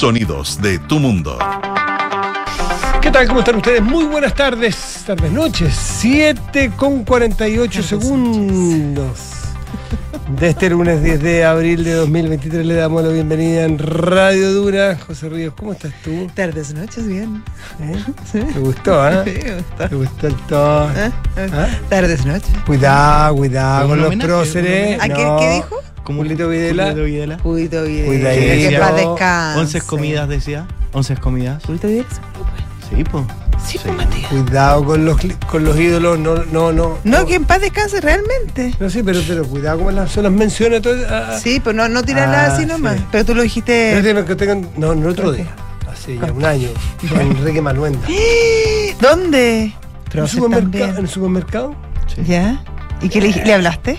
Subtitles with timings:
[0.00, 1.38] Sonidos de tu mundo.
[3.02, 3.28] ¿Qué tal?
[3.28, 3.82] ¿Cómo están ustedes?
[3.82, 5.74] Muy buenas tardes, tardes, noches.
[5.74, 9.10] 7 con 48 segundos.
[10.38, 14.96] De este lunes 10 de abril de 2023 le damos la bienvenida en Radio Dura.
[15.06, 16.30] José Ríos, ¿cómo estás tú?
[16.34, 17.44] Tardes, noches, bien.
[17.82, 18.02] ¿Eh?
[18.32, 18.40] Sí.
[18.40, 19.22] ¿Te gustó, eh?
[19.26, 19.88] Sí, me gustó.
[19.88, 20.90] ¿Te gustó el tono?
[20.96, 21.10] ¿Eh?
[21.52, 21.68] ¿Ah?
[21.90, 22.48] Tardes, noches.
[22.64, 24.98] Cuidado, cuidado con los próceres.
[24.98, 25.36] ¿A qué, No.
[25.40, 25.76] qué dijo?
[26.04, 26.86] Como Julito Videla.
[26.92, 27.36] Julito Videla.
[27.84, 28.06] Bien.
[28.06, 28.68] Cuidadito.
[28.70, 29.58] Que paz descanse.
[29.60, 30.66] Once comidas decía.
[30.92, 31.62] Once comidas.
[31.62, 32.04] Pudito bien.
[32.88, 33.24] Sí, pues.
[33.64, 34.26] Sí, pues, Matías.
[34.28, 35.18] Cuidado con los,
[35.50, 36.98] con los ídolos, no, no, no.
[37.04, 38.74] No, que en paz descanse realmente.
[38.80, 40.80] No, sí, pero, pero cuidado con las, son las menciones.
[40.82, 41.38] Todo, ah, ah.
[41.38, 42.96] Sí, pues no, no tirarla Ah, así nomás.
[42.96, 43.04] sí.
[43.12, 44.00] pero tú lo Pero dijiste.
[44.02, 45.46] tiene que tengan, no, no el otro día,
[45.92, 46.68] hace ya un año,
[47.08, 48.00] con Enrique Maluenda.
[49.00, 49.62] ¿Dónde?
[49.64, 49.74] ¿En
[50.10, 50.84] Pero el supermercado?
[50.98, 51.74] ¿En el supermercado?
[52.14, 52.22] Sí.
[52.26, 52.64] ¿Ya?
[53.02, 53.98] ¿Y qué le, dij- le hablaste?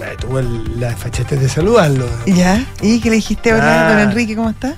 [0.00, 2.06] Me tuve el- la fachetez de saludarlo.
[2.26, 2.64] ¿Ya?
[2.80, 3.90] ¿Y qué le dijiste ahora, Ah.
[3.92, 4.74] don Enrique, cómo está?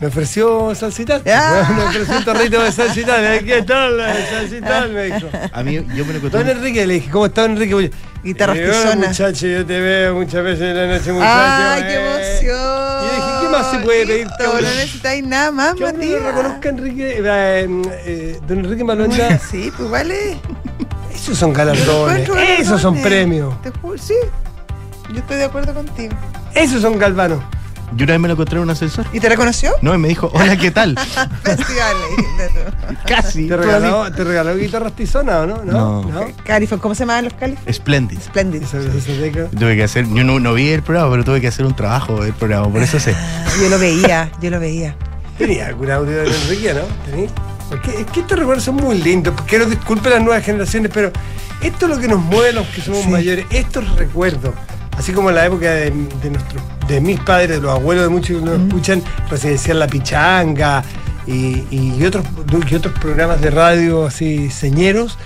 [0.00, 1.22] Me ofreció salsital.
[1.32, 1.72] Ah.
[1.76, 3.24] Me ofreció un torrito de salsital.
[3.38, 5.28] Aquí está la salsital, me dijo.
[5.52, 6.28] A mí, yo me lo.
[6.28, 7.92] Don Enrique, le dije, ¿cómo está Don Enrique?
[8.24, 9.08] Guitarras Y yo, tizonas.
[9.08, 11.32] muchacho, yo te veo muchas veces en la noche, muchacho.
[11.32, 12.40] ¡Ay, qué eh".
[12.40, 13.04] emoción!
[13.04, 14.26] Y dije, ¿qué más se puede pedir?
[14.40, 16.20] No necesitáis nada más, Que Matías.
[16.22, 17.68] lo reconozca Enrique, eh,
[18.06, 19.38] eh, Don Enrique Maluenda.
[19.50, 20.38] Sí, pues vale.
[21.14, 22.28] Esos son galardones.
[22.58, 23.62] Esos son premios.
[23.62, 24.14] Te juro, sí.
[25.12, 26.14] Yo estoy de acuerdo contigo.
[26.54, 27.40] Esos son galvanos.
[27.96, 29.06] Yo una vez me lo encontré en un ascensor.
[29.12, 29.70] ¿Y te reconoció?
[29.80, 30.94] No, y me dijo, hola, ¿qué tal?
[33.06, 33.46] Casi.
[33.46, 35.64] ¿Te regaló, ¿Te regaló guitarras tizonas o no?
[35.64, 36.02] No.
[36.02, 36.78] ¿No?
[36.80, 37.62] ¿cómo se llamaban los califos?
[37.72, 38.18] Splendid.
[38.20, 38.62] Splendid.
[39.56, 42.24] Tuve que hacer, yo no, no vi el programa, pero tuve que hacer un trabajo
[42.24, 43.14] del programa, por eso sé.
[43.16, 44.96] Ah, Yo lo veía, yo lo veía.
[45.38, 46.82] Tenía algún audio de Enrique, ¿no?
[47.10, 47.26] ¿Tení?
[47.68, 49.34] Porque es que estos recuerdos son muy lindos.
[49.46, 51.12] Quiero disculpen las nuevas generaciones, pero
[51.60, 53.08] esto es lo que nos mueve a los que somos Sí.
[53.08, 53.46] mayores.
[53.50, 54.54] Estos recuerdos.
[54.98, 55.90] Así como en la época de,
[56.22, 59.86] de, nuestros- de mis padres, de los abuelos de muchos que nos escuchan, Residencial La
[59.86, 60.82] Pichanga
[61.26, 62.24] y, y otros,
[62.70, 65.18] y otros programas de radio así señeros.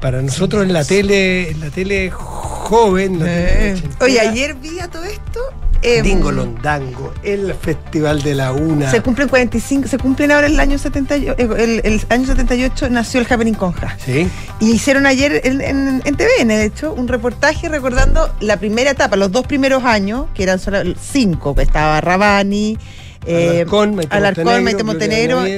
[0.00, 3.72] Para nosotros en la tele, en la tele joven, la tele Eh.
[3.74, 5.40] ochentera, Oye, ayer vi a todo esto.
[5.82, 8.90] Em, Dingo Londango, el Festival de la Una.
[8.90, 11.48] Se cumplen 45, se cumplen ahora el año 78, eh,
[11.84, 13.96] el, el año 78 nació el Happening Conja.
[14.04, 14.28] Sí.
[14.60, 19.16] Y hicieron ayer en, en, en TVN, de hecho, un reportaje recordando la primera etapa,
[19.16, 22.78] los dos primeros años, que eran solo cinco, que estaba Rabani,
[23.26, 25.52] eh, Alarcón, Maite Alarcón, Montenegro, y,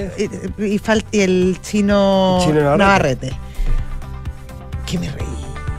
[0.58, 3.26] y fal- y el chino, El chino Navarrete.
[3.28, 3.32] Navarrete.
[4.86, 5.24] Que me reí.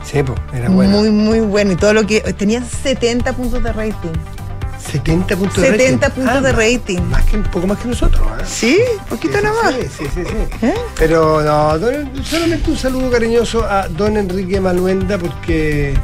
[0.04, 0.98] Sí, pues, era bueno.
[0.98, 1.72] Muy, muy bueno.
[1.72, 2.20] Y todo lo que.
[2.20, 4.10] Tenía 70 puntos de rating.
[4.90, 6.14] 70 puntos de 70 rating.
[6.22, 7.00] puntos Ah, de rating.
[7.10, 8.22] Más que, un poco más que nosotros.
[8.40, 8.44] ¿eh?
[8.46, 9.74] Sí, poquito Sí, nada más.
[9.74, 10.20] Sí, sí, sí.
[10.24, 10.66] sí.
[10.66, 10.74] ¿Eh?
[10.96, 15.94] Pero no, don- solamente un saludo cariñoso a don Enrique Maluenda porque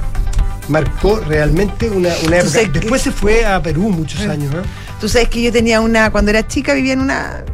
[0.68, 2.60] marcó realmente una, una época.
[2.60, 4.52] que- Después se fue a Perú muchos años.
[4.54, 4.62] ¿no?
[5.00, 7.44] Tú sabes que yo tenía una, cuando era chica vivía en una,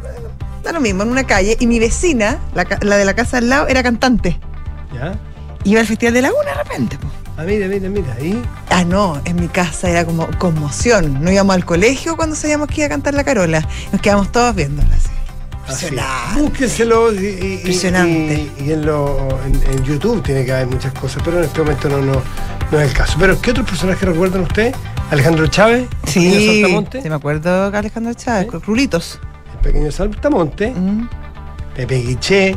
[0.62, 3.48] da lo mismo, en una calle, y mi vecina, la, la de la casa al
[3.48, 4.38] lado, era cantante.
[4.94, 5.18] ¿Ya?
[5.64, 6.98] Iba al Festival de Laguna de repente.
[6.98, 7.08] po.
[7.38, 8.14] Ah, mira, mira, mira.
[8.18, 8.42] Ahí.
[8.68, 11.22] Ah, no, en mi casa era como conmoción.
[11.22, 13.66] No íbamos al colegio cuando sabíamos que iba a cantar la Carola.
[13.92, 15.08] Nos quedamos todos viéndola así.
[15.60, 16.40] Impresionante.
[16.42, 18.50] Búsquenselo y, y- y- Impresionante.
[18.58, 21.60] y- y en, lo, en, en YouTube tiene que haber muchas cosas, pero en este
[21.60, 22.22] momento no, no,
[22.72, 23.16] no es el caso.
[23.20, 24.74] Pero ¿qué otros personajes recuerdan usted?
[25.10, 27.02] Alejandro Chávez, Sí, Saltamonte.
[27.02, 28.58] sí, me acuerdo que Alejandro Chávez, ¿Sí?
[28.66, 29.20] Rulitos.
[29.54, 31.08] El pequeño Saltamonte, Mm.
[31.76, 32.56] Pepe Guiché,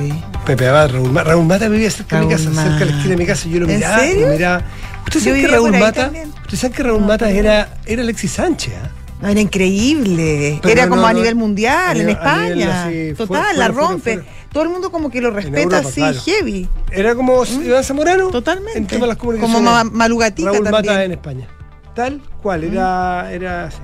[0.00, 0.12] Sí.
[0.46, 1.30] Pepe Abad, Raúl Mata.
[1.30, 3.48] Raúl Mata vivía cerca de mi casa, cerca de la esquina de mi casa.
[3.48, 4.26] Yo lo ¿En miraba, serio?
[4.26, 4.62] lo miraba.
[5.04, 5.92] ¿Usted Yo sabe que Raúl Mata?
[6.04, 6.32] también.
[6.42, 8.74] ¿Usted sabe que Raúl Mata era, era Alexis Sánchez?
[8.82, 8.90] ah?
[9.20, 10.58] No, era increíble.
[10.62, 12.84] Pero era no, como no, a nivel mundial, en nivel España.
[12.86, 14.12] así, Total, fuera, la fuera, rompe.
[14.14, 14.28] fuera.
[14.50, 16.20] Todo el mundo como que lo respeta Europa, así, claro.
[16.24, 16.68] heavy.
[16.90, 18.28] Era como Iván Zamorano.
[18.28, 18.32] Mm.
[18.32, 18.78] Totalmente.
[18.78, 19.56] En tema de las comunicaciones.
[19.62, 20.82] Como Ma- Malugatica Raúl también.
[20.84, 20.86] Mm.
[20.88, 21.48] Mata en España.
[21.94, 23.78] Tal cual, era, era así.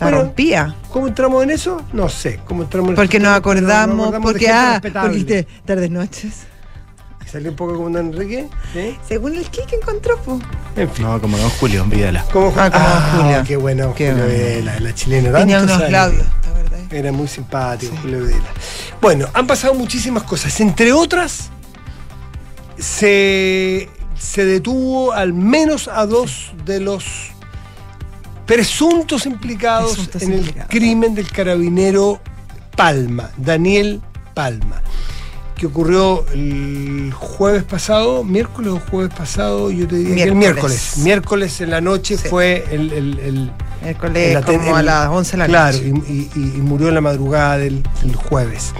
[0.00, 0.74] La Bueno, rompía.
[0.90, 1.80] ¿Cómo entramos en eso?
[1.92, 2.40] No sé.
[2.46, 3.24] ¿Cómo entramos en Porque eso?
[3.24, 5.08] nos Nos acordamos, de porque gente ah, respetable.
[5.10, 6.32] porque dijiste tardes noches.
[7.24, 8.48] Y salió un poco como Don Enrique.
[8.72, 8.96] ¿sí?
[9.06, 10.38] Según el que encontró, pues.
[10.76, 11.04] En fin.
[11.04, 12.24] No, como don Julio, Videla.
[12.32, 12.70] Como, Ah,
[13.12, 13.44] como Julio.
[13.46, 14.38] Qué bueno, Qué Julio bueno.
[14.42, 15.38] Vela, la chilena.
[15.38, 16.78] Tenía unos labios, la verdad.
[16.92, 18.48] Era muy simpático, Julio Videla.
[19.02, 20.58] Bueno, han pasado muchísimas cosas.
[20.60, 21.50] Entre otras,
[22.78, 23.88] se,
[24.18, 27.32] se detuvo al menos a dos de los
[28.54, 32.20] presuntos implicados Presuntos en el crimen del carabinero
[32.76, 34.00] Palma, Daniel
[34.34, 34.82] Palma,
[35.54, 40.94] que ocurrió el jueves pasado, miércoles o jueves pasado, yo te diría que el Miércoles.
[40.98, 41.60] miércoles.
[41.60, 42.26] En la noche Sí.
[42.28, 43.52] fue el- el- el,
[43.82, 45.92] Miércoles como a las 11 de la claro, noche.
[46.08, 48.72] y, y- y- y murió en la madrugada del, del jueves.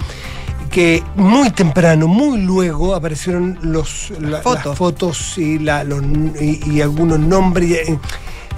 [0.69, 4.65] Que muy temprano, muy luego, aparecieron los, la- fotos.
[4.65, 6.03] las fotos y, la- los-
[6.41, 7.87] y- y algunos nombres.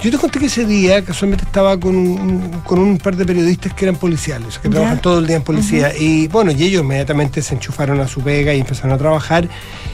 [0.04, 3.74] Yo te conté que ese día casualmente estaba con un, con un par de periodistas
[3.74, 4.74] que eran policiales, que Ya.
[4.76, 5.94] trabajan todo el día en policía.
[5.98, 9.48] Y bueno, y ellos inmediatamente se enchufaron a su pega y empezaron a trabajar.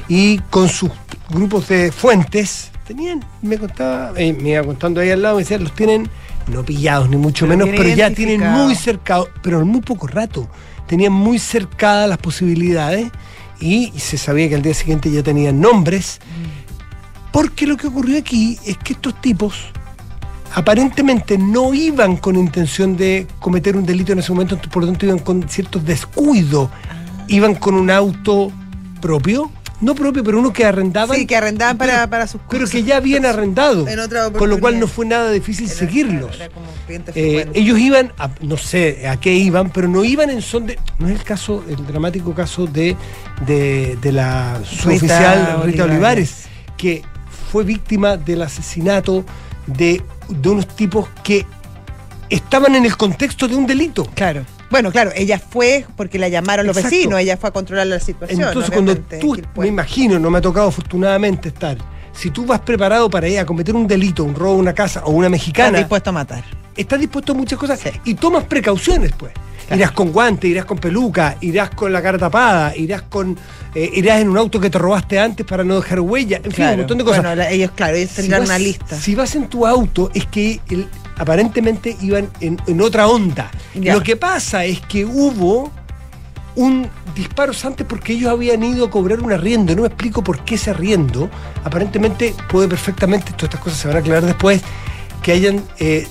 [0.07, 0.89] Y con sus
[1.29, 5.59] grupos de fuentes, tenían, me contaba, eh, me iba contando ahí al lado, me decía,
[5.59, 6.09] los tienen
[6.47, 10.07] no pillados ni mucho Pero menos, pero ya tienen muy cercado, pero en muy poco
[10.07, 10.49] rato,
[10.87, 13.11] tenían muy cercadas las posibilidades
[13.59, 16.19] y se sabía que al día siguiente ya tenían nombres.
[17.31, 19.53] Porque lo que ocurrió aquí es que estos tipos
[20.55, 25.05] aparentemente no iban con intención de cometer un delito en ese momento, por lo tanto
[25.05, 26.69] iban con cierto descuido.
[27.27, 28.51] Iban con un auto
[29.01, 29.51] propio,
[29.81, 31.15] no propio, pero uno que arrendaban.
[31.15, 32.71] Sí, que arrendaban para, pero- para sus Pero cosas.
[32.71, 33.87] que ya habían arrendado.
[33.87, 36.35] En otra Con lo cual no fue nada difícil Era- seguirlos.
[36.35, 40.31] era como cliente Eh, ellos iban, a- no sé a qué iban, pero no iban
[40.31, 40.79] en son de.
[40.97, 42.97] No es el caso, el dramático caso de,
[43.45, 45.83] de, de la suboficial Rita Olivares.
[45.83, 46.35] Olivares,
[46.75, 47.03] que
[47.51, 49.23] fue víctima del asesinato
[49.67, 51.45] de, de unos tipos que
[52.29, 54.05] estaban en el contexto de un delito.
[54.13, 54.45] Claro.
[54.69, 56.95] Bueno, claro, ella fue porque la llamaron los Exacto.
[56.95, 58.41] vecinos, ella fue a controlar la situación.
[58.41, 61.77] Entonces, cuando tú, me imagino, no me ha tocado afortunadamente estar,
[62.13, 65.11] si tú vas preparado para ir a cometer un delito, un robo una casa o
[65.11, 66.43] una Estás mexicana, dispuesto a matar.
[66.75, 67.89] estás dispuesto a muchas cosas Sí.
[68.05, 69.31] y tomas precauciones, pues.
[69.67, 69.81] Claro.
[69.83, 73.37] Irás con guante, irás con peluca, irás con la cara tapada, irás con
[73.75, 76.65] eh, irás en un auto que te robaste antes para no dejar huella, en fin,
[76.65, 77.19] un montón de cosas.
[77.21, 78.95] Bueno, la- ellos, claro, ellos Si tendrán vas- una lista.
[78.99, 80.87] Si vas en tu auto, es que el-
[81.19, 83.51] aparentemente iban en, en otra onda.
[83.75, 83.93] Ya.
[83.93, 85.71] Lo que pasa es que hubo
[86.59, 89.73] un disparo antes porque ellos habían ido a cobrar un arriendo.
[89.75, 91.29] No me explico por qué ese arriendo.
[91.63, 94.61] Aparentemente puede perfectamente, todas estas cosas se van a aclarar después,
[95.23, 96.05] que hayan eh,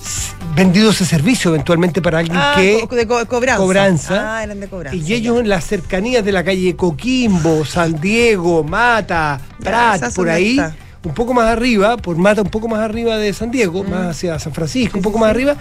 [0.54, 3.58] vendido ese servicio eventualmente para alguien Ah, que co- de co- cobranza.
[3.62, 4.36] cobranza.
[4.38, 4.96] Ah, eran de cobranza.
[4.96, 10.52] Y ellos en las cercanías de la calle Coquimbo, San Diego, Mata, Prat, por ahí,
[10.58, 10.74] está.
[11.04, 14.38] un poco más arriba, por Mata un poco más arriba de San Diego, más hacia
[14.38, 15.34] San Francisco, Sí, un poco sí, más sí.
[15.36, 15.56] arriba,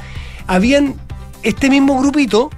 [0.47, 0.95] habían
[1.43, 2.49] este mismo grupito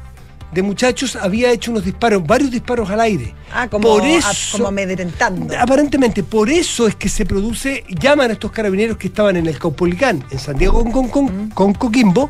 [0.51, 3.35] de muchachos había hecho unos disparos, varios disparos al aire.
[3.53, 5.53] Ah, como, por a- eso, como amedrentando.
[5.59, 9.59] Aparentemente, por eso es que se produce, llaman a estos carabineros que estaban en el
[9.59, 12.29] Caupolicán, en San Diego con, con, con- con Coquimbo,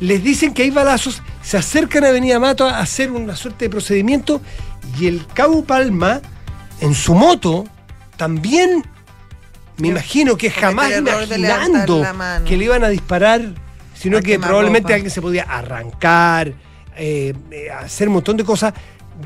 [0.00, 3.70] les dicen que hay balazos, se acercan a Avenida Mato a hacer una suerte de
[3.70, 4.40] procedimiento
[5.00, 6.20] y el Cabo Palma,
[6.80, 7.64] en su moto,
[8.16, 8.84] también,
[9.78, 12.02] me imagino que jamás imaginando
[12.46, 13.54] que le iban a disparar,
[13.94, 16.52] sino A que probablemente alguien se podía arrancar,
[16.96, 18.74] eh, eh, hacer un montón de cosas.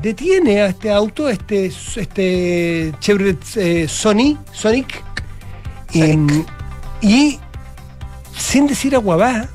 [0.01, 5.03] Detiene a este auto, este, este Chevrolet eh, Sony, Sonic,
[5.93, 6.45] em,
[7.01, 7.39] y
[8.37, 9.49] sin decir aguabá,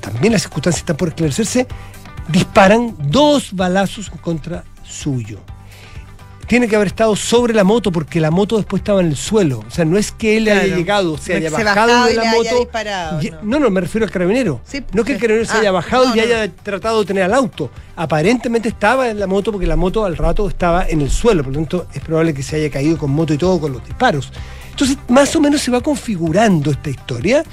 [0.00, 1.66] también las circunstancias están por esclarecerse,
[2.28, 5.40] disparan dos balazos en contra suyo.
[6.46, 9.64] Tiene que haber estado sobre la moto porque la moto después estaba en el suelo.
[9.66, 12.14] O sea, no es que él haya llegado, se No haya es bajado bajado de
[12.14, 12.58] la haya moto.
[12.58, 13.38] disparado, y- no.
[13.42, 14.60] no, no, me refiero al carabinero.
[14.64, 17.22] Sí, no que el carabinero se Ah, haya bajado no, y haya tratado de tener
[17.22, 17.70] al auto.
[17.96, 21.42] Aparentemente estaba en la moto porque la moto al rato estaba en el suelo.
[21.42, 23.84] Por lo tanto, es probable que se haya caído con moto y todo con los
[23.86, 24.30] disparos.
[24.70, 27.44] Entonces, más o menos se va configurando esta historia.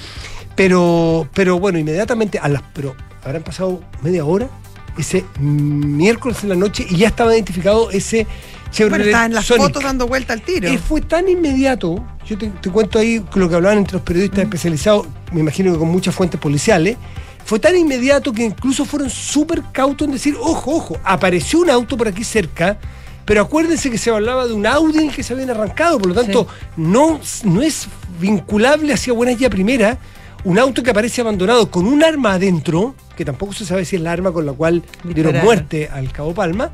[0.55, 4.49] Pero, pero bueno, inmediatamente, a las, pero habrán pasado media hora,
[4.97, 8.27] ese miércoles en la noche, y ya estaba identificado ese
[8.71, 9.63] Chevrolet Bueno, estaban las Sonic.
[9.63, 10.67] fotos dando vuelta al tiro.
[10.67, 14.43] Eh, fue tan inmediato, yo te, te cuento ahí lo que hablaban entre los periodistas
[14.43, 16.97] especializados, me imagino que con muchas fuentes policiales,
[17.45, 21.97] fue tan inmediato que incluso fueron súper cautos en decir, ojo, ojo, apareció un auto
[21.97, 22.77] por aquí cerca,
[23.25, 26.09] pero acuérdense que se hablaba de un Audi en el que se habían arrancado, por
[26.09, 26.47] lo tanto,
[26.77, 27.87] no, no es
[28.19, 29.97] vinculable hacia buenas ya primera
[30.43, 34.01] un auto que aparece abandonado con un arma adentro, que tampoco se sabe si es
[34.01, 36.71] la arma con la cual dieron muerte al Cabo Palma,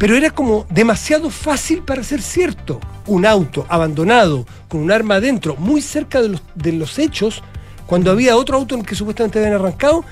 [0.00, 2.80] pero era como demasiado fácil para ser cierto.
[3.06, 7.42] Un auto abandonado con un arma adentro, muy cerca de los, de los hechos,
[7.84, 10.02] cuando había otro auto en el que supuestamente habían arrancado,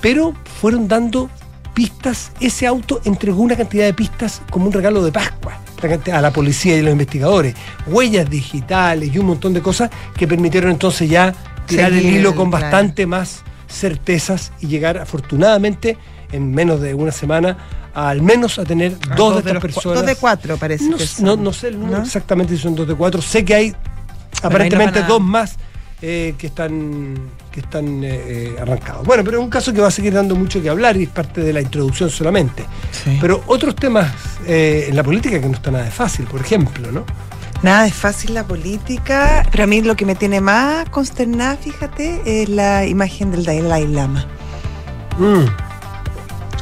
[0.00, 1.30] pero fueron dando
[1.72, 2.32] pistas.
[2.40, 5.60] Ese auto entregó una cantidad de pistas como un regalo de Pascua
[6.12, 7.54] a la policía y a los investigadores.
[7.86, 11.32] Huellas digitales y un montón de cosas que permitieron entonces ya
[11.64, 12.64] tirar el hilo con claro.
[12.64, 15.96] bastante más certezas y llegar afortunadamente
[16.32, 17.56] en menos de una semana
[17.98, 19.98] a, al menos a tener Ah, dos de estas cua- personas.
[19.98, 20.84] Dos de cuatro, parece.
[20.88, 22.04] No, que no, no sé el número ¿No?
[22.04, 23.20] exactamente si son dos de cuatro.
[23.22, 23.74] Sé que hay
[24.42, 25.56] aparentemente dos más
[26.00, 27.16] eh, que están,
[27.50, 29.04] que están eh, eh, arrancados.
[29.04, 31.08] Bueno, pero es un caso que va a seguir dando mucho que hablar y es
[31.08, 32.64] parte de la introducción solamente.
[32.92, 33.18] Sí.
[33.20, 34.12] Pero otros temas
[34.46, 37.04] eh, en la política que no está nada de fácil, por ejemplo, ¿no?
[37.62, 42.42] Nada es fácil la política, pero a mí lo que me tiene más consternada, fíjate,
[42.42, 44.24] es la imagen del Dalai Lama.
[45.18, 45.67] Mm.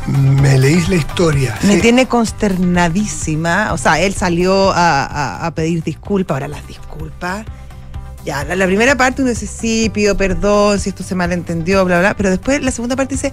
[0.09, 1.59] Me leís la historia.
[1.63, 1.81] Me sí.
[1.81, 3.73] tiene consternadísima.
[3.73, 6.35] O sea, él salió a, a- a pedir disculpas.
[6.37, 7.45] Ahora las disculpas.
[8.25, 12.01] Ya, la, la primera parte uno dice, sí, pido perdón, si esto se malentendió, bla,
[12.01, 13.33] bla, pero después la segunda parte dice,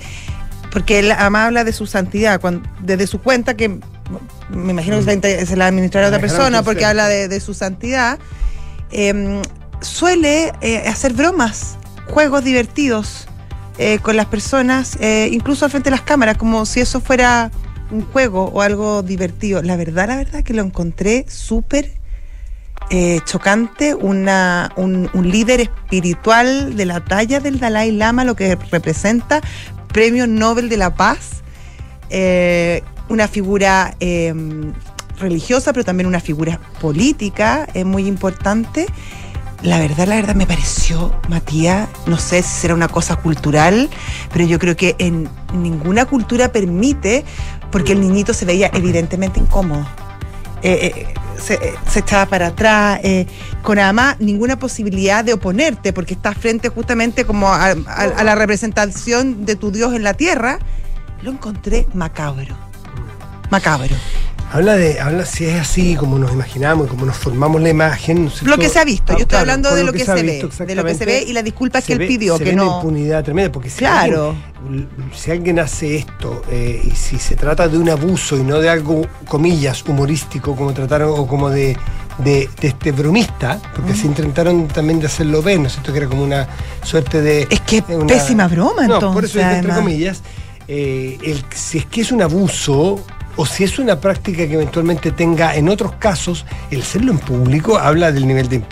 [0.72, 3.70] porque él además habla de su santidad, cuando, desde su cuenta, que
[4.50, 8.20] me imagino que se la, administrará otra persona, porque habla de, de su santidad,
[8.92, 9.42] eh,
[9.82, 11.78] suele eh, hacer bromas,
[12.08, 13.28] juegos divertidos
[13.78, 17.52] eh, con las personas, eh, incluso al frente de las cámaras, como si eso fuera
[17.92, 19.62] un juego o algo divertido.
[19.62, 21.92] La verdad, la verdad que lo encontré súper
[22.90, 29.42] eh, chocante, una, un, líder espiritual de la talla del Dalai Lama, lo que representa
[29.88, 31.44] Premio Nobel de la Paz,
[33.10, 33.96] una figura
[35.20, 38.86] religiosa, pero también una figura política eh, muy importante.
[39.64, 43.90] La verdad, la verdad me pareció, Matías, no sé si será una cosa cultural,
[44.34, 47.24] pero yo creo que en ninguna cultura permite,
[47.72, 49.88] porque el niñito se veía evidentemente incómodo.
[50.64, 53.26] Eh, eh, se, eh, se echaba para atrás, eh,
[53.62, 59.56] con además ninguna posibilidad de oponerte, porque estás frente justamente como a, la representación de
[59.56, 60.60] tu Dios en la tierra.
[61.22, 62.58] Lo encontré macabro.
[63.50, 63.96] Macabro.
[64.54, 68.26] Habla de, habla si es así como nos imaginamos, como nos formamos la imagen.
[68.26, 68.62] ¿no es Lo cierto?
[68.62, 70.22] que se ha visto, Ah, yo estoy claro, hablando de lo que, se, ve,
[70.68, 72.56] de lo que se ve y las disculpas que él ve- pidió, se que ve
[72.56, 72.76] una no.
[72.78, 74.36] impunidad tremenda, porque si Claro.
[74.64, 78.60] alguien, si alguien hace esto eh, y si se trata de un abuso y no
[78.60, 81.76] de algo, comillas, humorístico, como trataron, o como de,
[82.20, 85.92] de, de este bromista, porque se intentaron también de hacerlo ver, ¿no es cierto?
[85.94, 86.48] Que era como una
[86.84, 87.48] suerte de.
[87.50, 89.14] Es que una- pésima broma, No, entonces.
[89.16, 90.22] por eso entre comillas.
[90.68, 93.04] eh, el- si es que es un abuso
[93.36, 97.78] o si es una práctica que eventualmente tenga en otros casos, el hacerlo en público
[97.78, 98.64] habla del nivel de,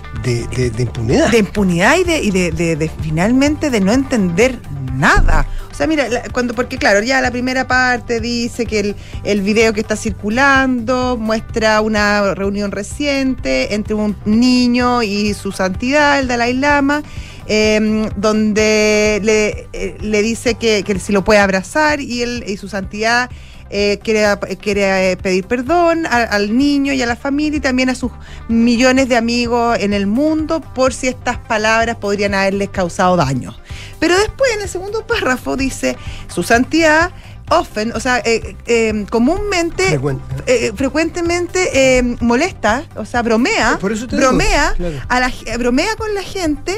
[0.77, 1.31] impunidad.
[1.31, 4.59] de impunidad y de, y de, finalmente de no entender
[4.93, 5.47] nada.
[5.71, 9.73] O sea, mira, cuando, porque claro, ya la primera parte dice que el, el video
[9.73, 16.53] que está circulando muestra una reunión reciente entre un niño y su santidad, el Dalai
[16.53, 17.01] Lama.
[17.47, 22.57] eh, donde le, eh, le dice que, que si lo puede abrazar y él y
[22.57, 23.29] su santidad
[23.71, 24.25] eh, quiere,
[24.61, 28.11] quiere eh, pedir perdón a- al niño y a la familia y también a sus
[28.47, 33.55] millones de amigos en el mundo por si estas palabras podrían haberles causado daño.
[33.99, 35.95] Pero después en el segundo párrafo dice,
[36.27, 37.11] su santidad
[37.49, 40.23] often, o sea, eh, eh, comúnmente, Frecuente.
[40.47, 44.95] eh, frecuentemente eh, molesta, o sea, bromea, Por eso te digo, bromea, claro.
[45.09, 46.73] a la, bromea con la gente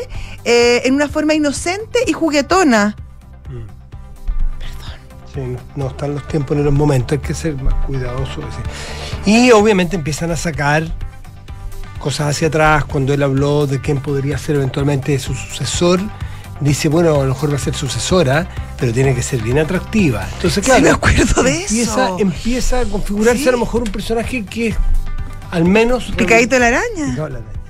[0.45, 2.95] eh, en una forma inocente y juguetona.
[5.33, 8.41] Sí, no, no están los tiempos ni los momentos, hay que ser más cuidadoso.
[9.25, 9.31] sí.
[9.31, 10.83] Y obviamente empiezan a sacar
[11.99, 15.99] cosas hacia atrás cuando él habló de quién podría ser eventualmente su sucesor.
[16.59, 18.47] Dice, bueno, a lo mejor va a ser sucesora,
[18.77, 20.27] pero tiene que ser bien atractiva.
[20.35, 22.19] Entonces, Sí, claro, me acuerdo de empieza, eso.
[22.19, 23.49] empieza a configurarse Sí.
[23.49, 24.75] a lo mejor un personaje que es
[25.51, 26.11] al menos...
[26.15, 27.09] Picadito de la araña.
[27.09, 27.62] Picado de la araña.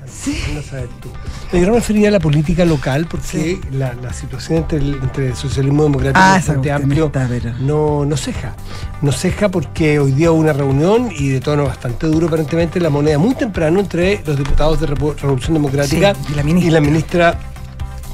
[1.01, 1.09] Tú.
[1.57, 3.61] Yo no me refería a la política local porque Sí.
[3.71, 7.53] la, la situación entre el, entre el socialismo democrático Ah, y cuestión Amplio está, pero-
[7.59, 8.55] no, no ceja.
[9.01, 12.89] No ceja porque hoy día hubo una reunión y de tono bastante duro aparentemente la
[12.89, 16.69] moneda muy temprano entre los diputados de Revolución Democrática Sí, y la ministra.
[16.69, 17.39] y la ministra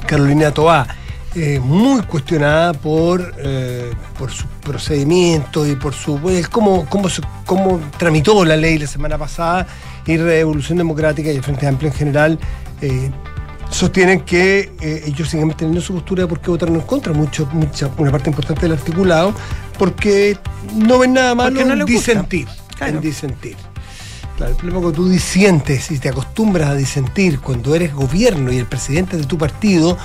[0.06, 0.86] Carolina Toá.
[1.34, 7.08] Eh, muy cuestionada por, eh, por su procedimiento y por su el cómo, cómo,
[7.46, 9.66] cómo tramitó la ley la semana pasada
[10.06, 12.38] y Revolución Democrática y el Frente Amplio en general
[12.80, 13.10] eh,
[13.70, 17.46] sostienen que eh, ellos siguen manteniendo su postura de por qué votaron en contra, mucho,
[17.52, 19.34] mucha, una parte importante del articulado,
[19.78, 20.36] porque
[20.74, 22.48] no ven nada malo no en disentir.
[22.76, 22.94] Claro.
[22.94, 23.56] En disentir.
[24.36, 28.50] Claro, el problema es cuando tú disientes y te acostumbras a disentir cuando eres gobierno
[28.50, 29.98] y el presidente de tu partido,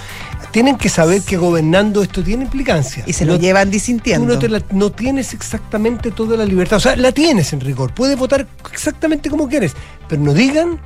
[0.55, 3.03] tienen que saber que gobernando esto tiene implicancia.
[3.05, 4.25] Y se lo No- llevan disintiendo.
[4.35, 6.77] no, te la- no tienes exactamente toda la libertad.
[6.77, 7.93] O sea, la tienes en rigor.
[7.93, 9.73] Puedes votar exactamente como quieres.
[10.07, 10.79] Pero no digan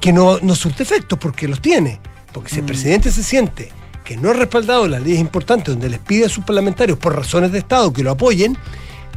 [0.00, 2.00] que no, no surte efectos, porque los tiene.
[2.32, 3.70] Porque si el presidente se siente
[4.04, 7.52] que no ha respaldado las leyes importantes donde les pide a sus parlamentarios por razones
[7.52, 8.56] de Estado que lo apoyen,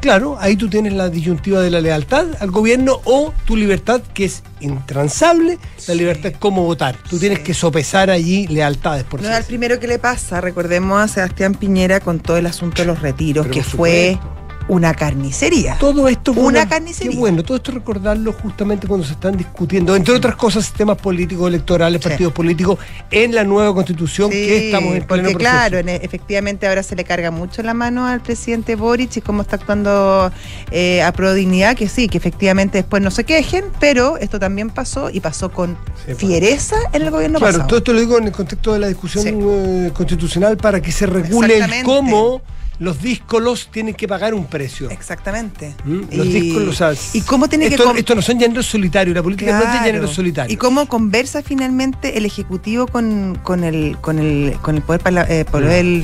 [0.03, 4.25] claro, ahí tú tienes la disyuntiva de la lealtad al gobierno o tu libertad, que
[4.25, 5.57] es intransable,
[5.87, 6.97] la libertad es cómo votar.
[7.09, 10.41] Tú tienes que sopesar allí lealtades, por No es el primero que le pasa.
[10.41, 14.42] Recordemos a Sebastián Piñera con todo el asunto de los retiros, Pero que fue supuesto.
[14.67, 15.77] Una carnicería.
[15.79, 17.11] Todo esto Una carnicería.
[17.11, 21.47] Qué bueno, todo esto recordarlo justamente cuando se están discutiendo, entre otras cosas, sistemas políticos,
[21.47, 22.09] electorales, Sí.
[22.09, 22.79] partidos políticos,
[23.11, 25.37] en la nueva constitución Sí, que estamos en pleno porque proceso.
[25.39, 29.41] claro, en- efectivamente ahora se le carga mucho la mano al presidente Boric y cómo
[29.41, 30.31] está actuando
[30.71, 34.69] eh, a Pro Dignidad, que sí, que efectivamente después no se quejen, pero esto también
[34.69, 35.77] pasó y pasó con
[36.17, 37.67] fiereza en el gobierno Claro, pasado.
[37.67, 41.05] todo esto lo digo en el contexto de la discusión eh, constitucional para que se
[41.05, 42.41] regule el cómo
[42.83, 44.89] los díscolos tienen que pagar un precio.
[44.89, 45.73] Exactamente.
[45.85, 46.01] ¿Mm?
[46.11, 48.65] Los Y- díscolos, o sea, ¿Y cómo tiene que esto, com- esto no son llaneros
[48.65, 49.85] solitarios, la política no es de Claro.
[49.85, 50.53] llaneros solitarios.
[50.53, 55.25] ¿Y cómo conversa finalmente el Ejecutivo con, con, el, con, el, con el poder, parla-
[55.29, 56.03] eh, poder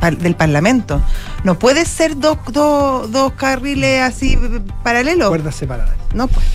[0.00, 1.02] par- del Parlamento?
[1.42, 5.28] No puede ser dos, dos, dos carriles así eh, paralelos.
[5.28, 5.96] Cuerdas separadas.
[6.14, 6.46] No, pues.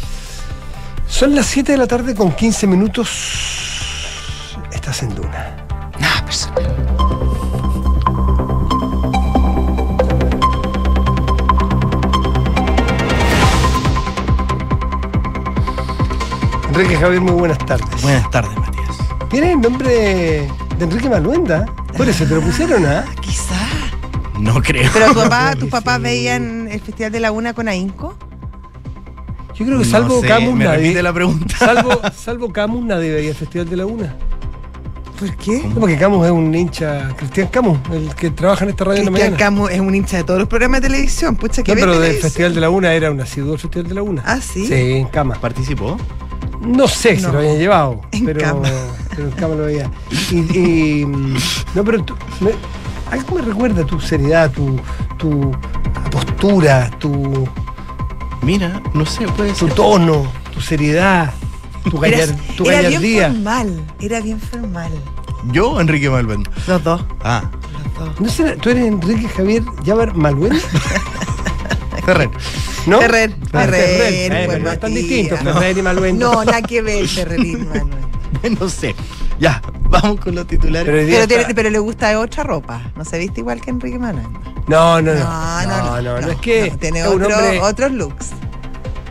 [1.08, 3.10] Son las 7 de la tarde con 15 minutos.
[4.72, 5.58] Estás en Duna.
[6.00, 7.29] Nada personal.
[16.80, 18.02] Enrique Javier, muy buenas tardes.
[18.02, 18.98] Buenas tardes, Matías.
[19.30, 21.66] Tiene el nombre de Enrique Maluenda.
[21.98, 23.04] Por eso te lo pusieron, ¿ah?
[23.22, 23.54] Quizá.
[24.40, 24.90] No creo.
[24.94, 28.16] Pero tu papá, Sí, tus papás veían el Festival de la Una con ahínco.
[29.56, 30.78] Yo creo que No salvo sé, Camus me nadie.
[30.78, 31.54] repite la pregunta.
[31.58, 34.16] Salvo, salvo Camus nadie veía el Festival de la Una.
[35.20, 35.62] ¿Por qué?
[35.68, 37.10] No, porque Camus es un hincha.
[37.18, 39.38] Cristian Camus, el que trabaja en esta radio en la Cristian mañana.
[39.38, 41.36] Camus es un hincha de todos los programas de televisión.
[41.36, 42.16] Pucha, que No, pero del.
[42.16, 44.24] Festival de la Una era un asiduo del Festival de la Una.
[44.26, 44.66] Ah, ¿sí?
[44.66, 45.36] Sí, en cama.
[45.42, 45.98] ¿Participó?
[46.62, 47.32] No sé si No.
[47.34, 48.70] lo habían llevado, En pero, cama.
[49.10, 49.90] pero en cama lo veía.
[50.32, 51.38] Y, y, mm,
[51.76, 52.52] no, pero tú, me,
[53.12, 54.80] algo me recuerda tu seriedad, tu,
[55.18, 55.52] tu
[56.12, 57.48] postura, tu,
[58.42, 59.74] Mira, no sé, puede tu ser.
[59.76, 61.34] tono, tu seriedad,
[61.90, 63.28] tu, Era, gallar- tu era bien gallardía.
[63.32, 63.88] formal.
[64.00, 64.92] Era bien formal.
[65.52, 66.44] Yo, o Enrique Malven.
[66.68, 67.02] Los dos.
[67.24, 67.44] Ah,
[68.00, 68.20] Los dos.
[68.22, 70.62] ¿No será- ¿Tú eres Enrique Javier Llavar Maluel?
[72.06, 72.30] Ferrer.
[72.88, 73.00] ¿No?
[73.02, 75.54] Ferrer, Ah, Ferrer, Eh, pues, pero no es tan distinto, No.
[75.54, 76.18] Ferrer y Maluel.
[76.18, 77.90] No, nada que ver, Ferrerín, Manuel.
[78.60, 78.96] No sé.
[79.40, 80.86] Ya, vamos con los titulares.
[80.88, 82.82] Pero Pero, tiene- pero le gusta otra ropa.
[82.96, 84.28] No se viste igual que Enrique Manuel.
[84.68, 85.20] No, no, no.
[85.20, 86.22] No, no, no.
[86.22, 88.28] no, es que tiene otro- hombre- otros looks.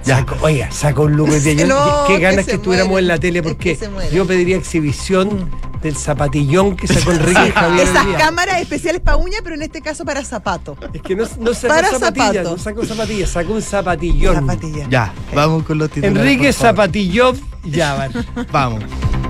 [0.09, 0.19] Ya.
[0.19, 1.29] Saco- oiga, saca un look.
[1.31, 3.77] Yo- No, qué que ganas se que estuviéramos muere, en la tele es porque que
[3.77, 4.11] se muere.
[4.15, 5.51] yo pediría exhibición
[5.83, 7.87] del zapatillón que sacó Enrique Javier.
[7.87, 10.77] Esas cámaras especiales para uña, pero en este caso para zapato.
[10.93, 12.51] Es que no, no sacó Para zapatillas, zapato.
[12.51, 14.35] no sacó zapatillas, sacó un zapatillón.
[14.35, 14.87] Zapatilla.
[14.91, 16.21] Ya, vamos con los titulares.
[16.21, 16.53] Enrique.
[16.53, 18.11] Zapatillón Yavar.
[18.53, 18.83] Vamos.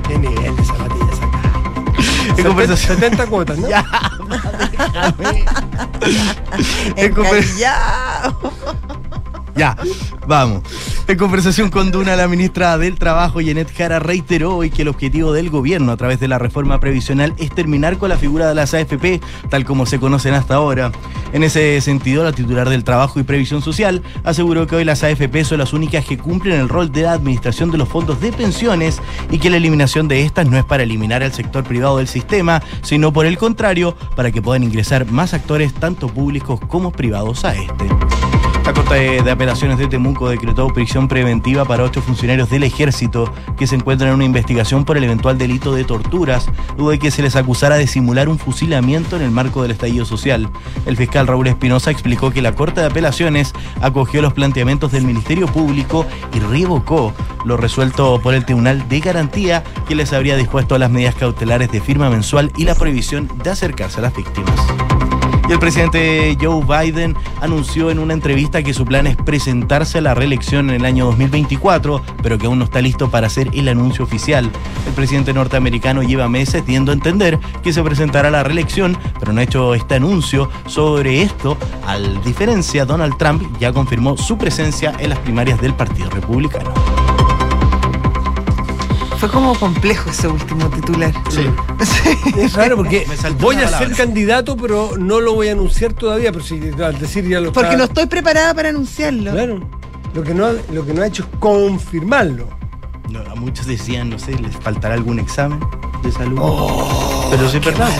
[0.06, 2.34] Qué nivel de zapatillas acá.
[2.38, 2.96] En conversación.
[2.98, 3.68] 70 cuotas, ¿no?
[3.68, 3.84] Ya,
[4.70, 5.44] déjame.
[6.96, 7.14] En.
[9.58, 9.76] Ya,
[10.28, 10.62] vamos.
[11.08, 15.32] En conversación con Duna, la ministra del Trabajo, Janet Jara, reiteró hoy que el objetivo
[15.32, 18.72] del gobierno a través de la reforma previsional es terminar con la figura de las
[18.72, 20.92] AFP, tal como se conocen hasta ahora.
[21.32, 25.44] En ese sentido, la titular del Trabajo y Previsión Social aseguró que hoy las AFP
[25.44, 29.02] son las únicas que cumplen el rol de la administración de los fondos de pensiones
[29.28, 32.62] y que la eliminación de estas no es para eliminar al sector privado del sistema,
[32.82, 37.56] sino por el contrario, para que puedan ingresar más actores, tanto públicos como privados, a
[37.56, 37.88] este.
[38.88, 43.74] Corte de Apelaciones de Temuco decretó prisión preventiva para ocho funcionarios del ejército que se
[43.74, 47.36] encuentran en una investigación por el eventual delito de torturas, luego de que se les
[47.36, 50.48] acusara de simular un fusilamiento en el marco del estallido social.
[50.86, 55.48] El fiscal Raúl Espinosa explicó que la Corte de Apelaciones acogió los planteamientos del Ministerio
[55.48, 57.12] Público y revocó
[57.44, 61.82] lo resuelto por el Tribunal de Garantía que les habría dispuesto las medidas cautelares de
[61.82, 64.54] firma mensual y la prohibición de acercarse a las víctimas.
[65.48, 70.02] Y el presidente Joe Biden anunció en una entrevista que su plan es presentarse a
[70.02, 73.68] la reelección en el año 2024, pero que aún no está listo para hacer el
[73.68, 74.50] anuncio oficial.
[74.86, 79.32] El presidente norteamericano lleva meses dando a entender que se presentará a la reelección, pero
[79.32, 81.56] no ha hecho este anuncio sobre esto.
[81.86, 86.97] Al diferencia, Donald Trump ya confirmó su presencia en las primarias del Partido Republicano.
[89.18, 91.12] Fue como complejo ese último titular.
[91.30, 91.46] Sí.
[92.38, 93.04] Es raro porque
[93.40, 96.30] voy a ser candidato, pero no lo voy a anunciar todavía.
[96.32, 99.32] Pero si al decir ya lo Porque está- no estoy preparada para anunciarlo.
[99.32, 99.60] Claro.
[100.14, 102.48] Lo que, no ha, lo que no ha hecho es confirmarlo.
[103.10, 105.60] No, a muchos decían, no sé, les faltará algún examen
[106.02, 106.40] de salud.
[107.30, 107.90] pero sí verdad.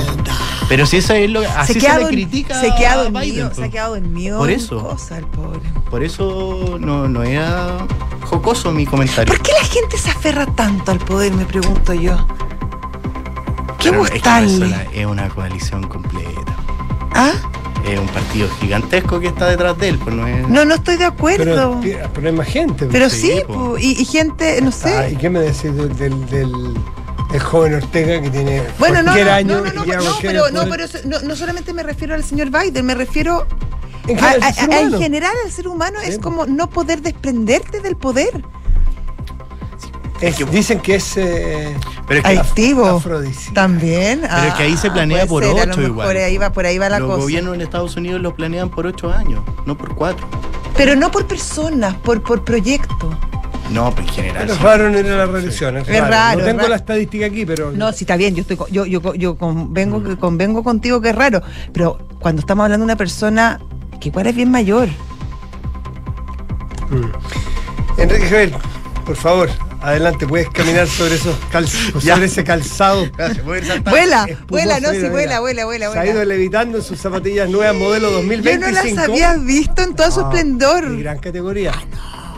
[0.69, 3.65] Pero si eso es lo así se, queda le critica se queda dormido, Biden, se
[3.65, 4.39] ha quedado dormido.
[4.39, 4.83] Por en eso.
[4.83, 5.61] cosas, el pobre.
[5.91, 7.87] Por eso no, no era
[8.25, 9.33] jocoso mi comentario.
[9.35, 12.17] ¿Por qué la gente se aferra tanto al poder, me pregunto yo?
[13.79, 14.49] ¿Qué es que gustarle?
[14.67, 16.57] es una- es una coalición completa.
[17.15, 17.31] ¿Ah?
[17.87, 20.47] Es un partido gigantesco que está detrás de él, pues no es.
[20.49, 21.79] No, no estoy de acuerdo.
[21.81, 22.87] Pero, pero hay más gente.
[22.91, 23.55] Pero Sí, sí, po.
[23.55, 24.93] po, y, y gente, no sé.
[24.95, 26.75] Ah, ¿Y qué me decís del, del, del-
[27.33, 29.97] el joven Ortega que tiene Bueno, no, no, cualquier no, año no, no, y ya
[29.99, 33.47] no, pero, no, pero eso- no, no solamente me refiero al señor Biden, me refiero
[34.07, 37.03] En a- general, a- a- en general al ser humano Sí, es como no poder
[37.03, 38.43] desprenderte del poder.
[40.21, 41.77] Es- dicen que es eh,
[42.09, 43.55] Pero es que afrodisíaco.
[43.55, 44.23] También.
[44.23, 46.09] Pero es que ahí se Ah, planea por ser, ocho igual.
[46.09, 47.21] Por ahí va, por ahí va la los cosa.
[47.23, 50.27] gobiernos en Estados Unidos lo planean por ocho años, no por cuatro.
[50.77, 53.17] Pero no por personas, por, por proyecto.
[53.71, 54.43] No, pues en general.
[54.47, 54.63] Pero sí.
[54.63, 55.77] raro no ir a la reelección.
[55.77, 56.11] Es, Es raro.
[56.11, 56.71] raro, No tengo raro.
[56.71, 57.71] la estadística aquí, pero.
[57.73, 61.15] No, sí está bien, yo estoy yo, yo, yo convengo, que- convengo contigo que es
[61.15, 63.61] raro, pero cuando estamos hablando de una persona
[64.01, 64.89] que igual es bien mayor,
[66.91, 68.01] Mm.
[68.01, 68.53] Enrique Javier,
[69.05, 69.51] por favor,
[69.83, 72.15] adelante, puedes caminar sobre esos calzos, Ya.
[72.15, 73.07] sobre ese calzado.
[73.45, 77.51] Vuela, vuela, no, mira, sí, vuela, vuela, vuela, Se ha ido levitando en sus zapatillas
[77.51, 78.67] nuevas modelo Yo 2025.
[78.67, 80.99] no las había visto en todo su Ah, De esplendor.
[80.99, 81.73] gran categoría.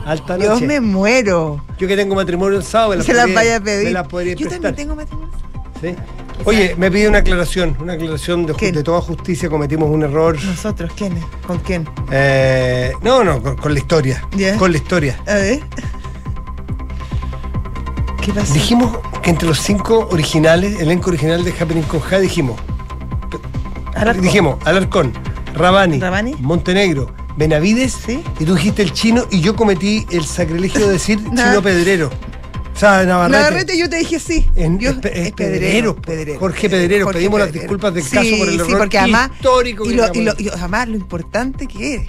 [0.04, 0.66] Alta Dios noche.
[0.66, 1.64] me muero.
[1.78, 3.92] Yo que tengo matrimonio el sábado, me las Se las podría- vaya a pedir.
[3.92, 4.50] Las Yo prestar.
[4.50, 5.30] también tengo matrimonio.
[5.80, 5.94] ¿Sí?
[6.46, 10.42] Oye, me pide una aclaración, una aclaración de, toda justicia, cometimos un error.
[10.42, 11.24] Nosotros, ¿quién es?
[11.46, 11.86] ¿Con quién?
[12.10, 14.22] Eh, no, no, con, con la historia.
[14.58, 15.18] Con la historia.
[15.26, 15.60] A ver.
[18.22, 18.52] ¿Qué pasó?
[18.54, 22.58] Dijimos que entre los cinco originales, elenco original de Happening con Ja, dijimos,
[23.94, 24.22] Alarcón.
[24.22, 25.12] dijimos Alarcón,
[25.54, 26.34] Rabani, Rabani.
[26.40, 28.22] Montenegro, Benavides, Sí.
[28.38, 32.10] y tú dijiste el chino, y yo cometí el sacrilegio de decir chino pedrero.
[32.74, 33.38] O sea, Navarrete.
[33.38, 34.46] Navarrete, yo te dije sí.
[34.56, 35.96] En- Yo- es es Pedrero,
[36.38, 37.10] Jorge Pedrero.
[37.10, 39.30] Pedimos las disculpas del Sí, caso por el Sí, error porque además.
[39.34, 42.08] histórico que y, lo, y, lo, y además lo importante que es.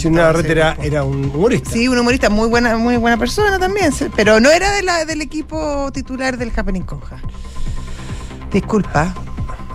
[0.00, 1.70] Si un Navarrete era, era un humorista.
[1.70, 5.04] Sí, un humorista muy buena, muy buena persona también, sí, pero no era de la,
[5.04, 7.18] del equipo titular del Happening Conja.
[8.52, 9.14] Disculpa.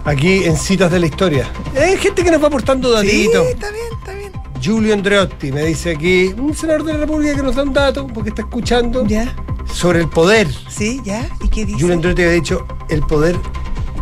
[0.06, 1.48] Aquí en citas de la historia.
[1.80, 3.48] Hay gente que nos va aportando Sí, datitos.
[3.50, 4.17] está bien, está bien.
[4.60, 8.08] Giulio Andreotti me dice aquí, un senador de la República que nos da un dato,
[8.08, 9.34] porque está escuchando, Ya,
[9.72, 10.48] sobre el poder.
[10.70, 11.28] sí, ya.
[11.42, 11.78] ¿Y qué dice?
[11.78, 13.36] Giulio Andreotti había dicho, el poder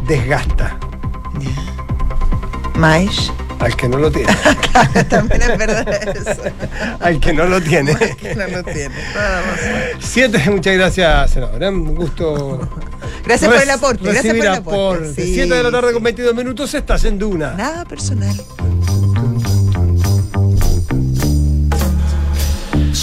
[0.08, 0.78] desgasta
[2.76, 3.32] Mais.
[3.60, 4.34] al que no lo tiene.
[5.10, 5.88] también es verdad
[6.18, 6.42] eso.
[7.00, 7.94] al que no lo tiene.
[8.36, 8.94] No lo tiene.
[10.00, 11.70] Siete, muchas gracias, senadora.
[11.70, 12.60] Un gusto.
[13.26, 14.04] Gracias por el aporte.
[14.04, 15.14] Gracias por el aporte.
[15.16, 15.34] Sí.
[15.36, 17.54] Siete de la tarde con 22 minutos, estás en Duna.
[17.54, 18.36] Nada personal.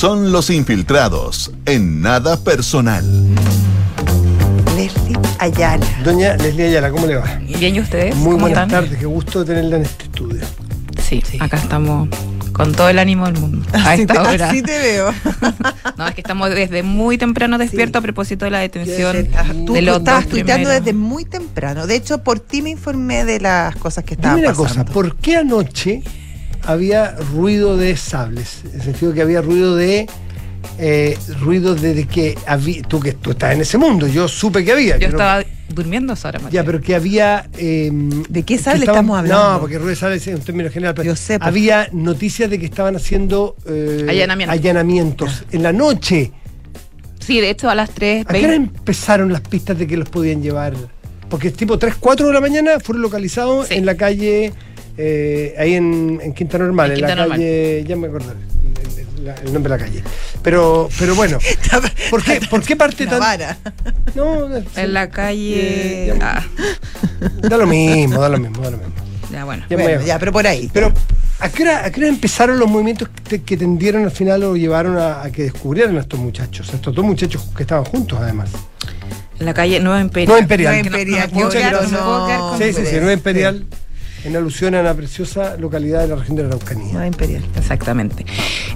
[0.02, 3.04] Son los infiltrados en nada personal.
[4.74, 5.86] Leslie Ayala.
[6.02, 7.38] Doña Leslie Ayala, ¿cómo le va?
[7.60, 8.16] Bien, ¿y ustedes?
[8.16, 8.82] Muy ¿Cómo buenas están?
[8.82, 10.44] tardes, qué gusto tenerla en este estudio.
[11.00, 12.08] Sí, acá estamos
[12.52, 13.64] con todo el ánimo del mundo.
[13.74, 14.48] A Así te, esta hora.
[14.50, 15.14] así te veo.
[15.96, 19.74] No, es que estamos desde muy temprano despiertos a propósito de la detención Ah, Tú,
[19.74, 21.86] de tú los estabas dos tuiteando desde muy temprano.
[21.86, 24.84] De hecho, por ti me informé de las cosas que estaban Dime una pasando.
[24.84, 26.02] cosa, ¿por qué anoche
[26.64, 28.62] había ruido de sables?
[28.72, 30.06] En el sentido que había ruido de.
[30.78, 32.82] eh, ruido de, de que había.
[32.82, 34.96] Tú que tú estás en ese mundo, yo supe que había.
[34.96, 37.48] Yo no- estaba durmiendo esa hora, Ya, pero que había.
[37.56, 37.90] eh,
[38.28, 39.52] ¿De qué que sable estaban- estamos hablando?
[39.54, 40.94] No, porque ruido de sables es un término general.
[40.94, 43.56] Pero Yo sé, había noticias de que estaban haciendo.
[43.66, 44.58] eh, Allanamientos.
[44.58, 46.32] allanamientos en la noche.
[47.20, 50.08] Sí, de hecho a las 3, ¿A qué hora empezaron las pistas de que los
[50.08, 50.74] podían llevar?
[51.28, 53.74] Porque tipo 3, 4 de la mañana fueron localizados Sí.
[53.74, 54.52] en la calle,
[54.96, 57.30] eh, ahí en, en Quinta Normal, En en, la Normal.
[57.38, 60.02] calle, ya me acordé el, el- la- el nombre de la calle.
[60.42, 61.38] Pero, pero bueno,
[62.10, 63.20] ¿por qué, ¿por qué parte tan.?
[64.14, 66.08] No, en la calle...
[66.10, 66.42] Eh, Ah,
[67.48, 68.92] da lo mismo, da lo mismo, da lo mismo.
[69.30, 69.64] ya, bueno.
[69.70, 70.68] Ya me- Bueno, ya, pero por ahí.
[70.72, 70.92] Pero,
[71.38, 74.56] ¿a qué, hora, a qué hora empezaron los movimientos que, que tendieron al final o
[74.56, 76.68] llevaron a, a que descubrieran a estos muchachos?
[76.72, 78.50] A estos dos muchachos que estaban juntos, además.
[79.38, 80.26] En la calle Nueva Imperial.
[80.28, 80.72] Nueva Imperial.
[80.74, 83.64] Nueva no- no Imperial, no Sí, sí, sí, Nueva Imperial,
[84.24, 86.92] en alusión a la preciosa localidad de la región de la Araucanía.
[86.92, 87.44] Nueva Imperial.
[87.56, 88.24] Exactamente.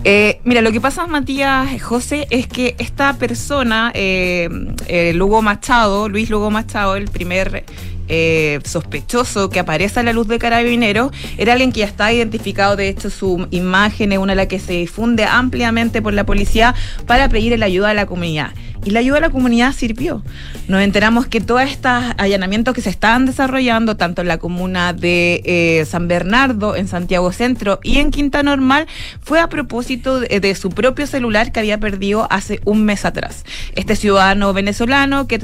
[0.04, 4.48] Eh, mira, lo que pasa, Matías, José, es que esta persona, eh,
[4.86, 7.64] eh, Lugo Machado, Luis Lugo Machado, el primer
[8.08, 12.76] eh, sospechoso que aparece a la luz de carabineros, era alguien que ya está identificado,
[12.76, 16.74] de hecho su imagen es una de las que se difunde ampliamente por la policía
[17.06, 18.52] para pedir la ayuda de la comunidad.
[18.86, 20.22] Y la ayuda de la comunidad sirvió.
[20.68, 25.42] Nos enteramos que todos estos allanamientos que se estaban desarrollando, tanto en la comuna de
[25.44, 28.86] eh, San Bernardo, en Santiago Centro y en Quinta Normal,
[29.20, 33.44] fue a propósito de, de su propio celular que había perdido hace un mes atrás.
[33.74, 35.40] Este ciudadano venezolano que,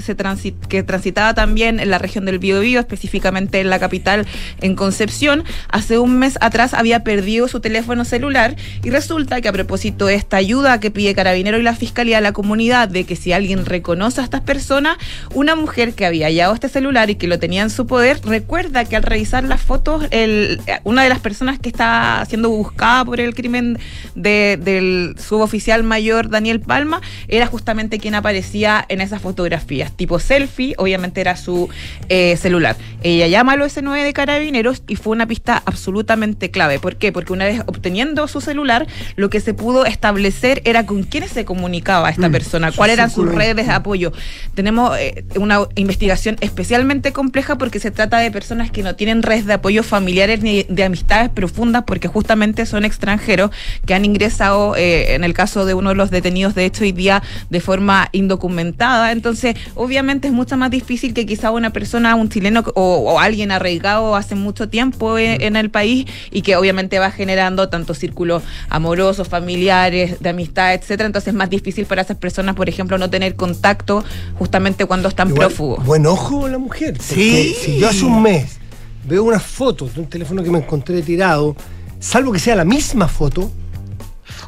[0.84, 4.24] transitaba también en la región del Biobío, específicamente en la capital,
[4.60, 9.52] en Concepción, hace un mes atrás había perdido su teléfono celular y resulta que a
[9.52, 13.31] propósito de esta ayuda que pide Carabinero y la Fiscalía la comunidad de que si
[13.32, 14.96] alguien reconoce a estas personas,
[15.34, 18.84] una mujer que había hallado este celular y que lo tenía en su poder, recuerda
[18.84, 23.20] que al revisar las fotos, el, una de las personas que está siendo buscada por
[23.20, 23.78] el crimen
[24.14, 30.74] de- del suboficial mayor Daniel Palma era justamente quien aparecía en esas fotografías, tipo selfie,
[30.78, 31.68] obviamente era su
[32.08, 32.76] eh, celular.
[33.02, 36.78] Ella llama al OS9 de Carabineros y fue una pista absolutamente clave.
[36.78, 37.12] ¿Por qué?
[37.12, 41.44] Porque una vez obteniendo su celular, lo que se pudo establecer era con quiénes se
[41.44, 44.12] comunicaba esta Mm, persona, su cuáles eran sus vínculo sus redes de apoyo.
[44.54, 49.46] Tenemos eh, una investigación especialmente compleja porque se trata de personas que no tienen redes
[49.46, 53.50] de apoyo familiares ni de amistades profundas porque justamente son extranjeros
[53.86, 56.92] que han ingresado, eh, en el caso de uno de los detenidos, de hecho, hoy
[56.92, 59.12] día de forma indocumentada.
[59.12, 63.50] Entonces, obviamente es mucho más difícil que quizá una persona, un chileno o, o alguien
[63.50, 68.42] arraigado hace mucho tiempo eh, en el país y que obviamente va generando tanto círculos
[68.68, 71.06] amorosos, familiares, de amistad, etcétera.
[71.06, 74.02] Entonces es más difícil para esas personas, por ejemplo, no tener contacto
[74.36, 75.84] justamente cuando están Igual, prófugos.
[75.84, 76.96] Buen ojo la mujer.
[77.00, 77.54] Sí.
[77.62, 78.58] Si yo hace un mes
[79.04, 81.54] veo unas fotos de un teléfono que me encontré tirado,
[82.00, 83.52] salvo que sea la misma foto,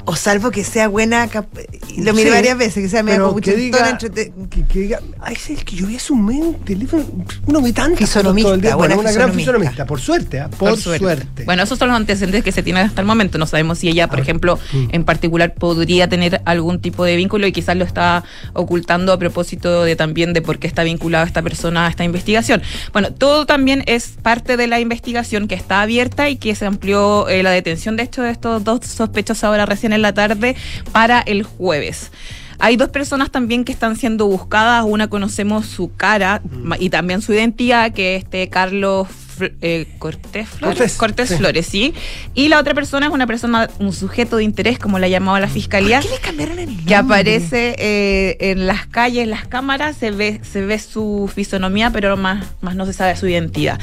[0.06, 1.28] O salvo que sea buena,
[1.98, 5.00] lo miré Sí, varias veces, que sea pero copuchentona, que diga, entrete- que, que diga,
[5.20, 7.04] ah, es el que yo vi en un teléfono.
[7.46, 8.74] Uno ve Fisonomista, todo el día.
[8.76, 9.86] Bueno, buena una gran fisonomista.
[9.86, 10.48] por suerte, ¿ah?
[10.50, 11.44] por, suerte.
[11.44, 13.38] Bueno, esos son los antecedentes que se tienen hasta el momento.
[13.38, 14.86] No sabemos si ella, por Ah, ejemplo, mm.
[14.92, 19.84] en particular podría tener algún tipo de vínculo y quizás lo está ocultando a propósito
[19.84, 22.62] de también de por qué está vinculada esta persona a esta investigación.
[22.92, 27.28] Bueno, todo también es parte de la investigación que está abierta y que se amplió
[27.28, 30.56] eh, la detención de hecho de estos dos sospechosos ahora recién en la tarde
[30.92, 31.83] para el jueves.
[32.58, 34.84] Hay dos personas también que están siendo buscadas.
[34.86, 36.72] Una conocemos su cara Mm.
[36.78, 39.08] y también su identidad, que es este Carlos
[39.60, 40.78] eh, Cortés Flores.
[40.78, 41.36] Cortés, Cortés sí.
[41.36, 41.94] Flores, sí.
[42.34, 45.48] Y la otra persona es una persona, un sujeto de interés, como la llamaba la
[45.48, 46.00] fiscalía.
[46.00, 46.84] ¿Por qué le cambiaron el nombre?
[46.86, 51.90] Que aparece eh, en las calles, en las cámaras, se ve, se ve su fisonomía,
[51.90, 53.78] pero más, más no se sabe su identidad.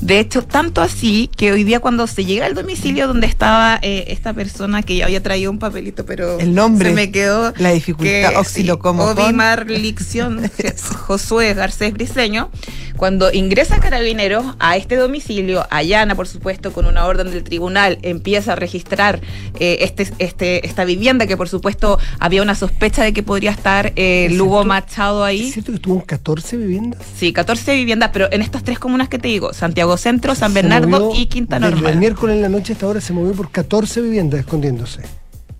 [0.00, 4.04] De hecho, tanto así que hoy día cuando se llega al domicilio donde estaba eh,
[4.08, 7.70] esta persona que ya había traído un papelito, pero El nombre, se me quedó la
[7.70, 10.50] dificultad, que, Ovimar Licción
[11.06, 12.50] Josué Garcés Briseño,
[12.96, 18.52] cuando ingresa Carabineros a este domicilio, allana, por supuesto, con una orden del tribunal, empieza
[18.52, 19.20] a registrar
[19.60, 23.92] eh, este, este, esta vivienda, que por supuesto había una sospecha de que podría estar
[23.96, 24.68] eh, ¿Es Lugo cierto?
[24.68, 25.50] Machado ¿Es ahí.
[25.52, 27.00] cierto que tuvo 14 viviendas?
[27.16, 30.62] Sí, 14 viviendas, pero en estas tres comunas que te digo, Santiago Centro, San Se
[30.62, 31.96] Bernardo y Quinta desde El Normal.
[31.98, 35.02] miércoles en la noche a esta hora se movió por 14 viviendas escondiéndose.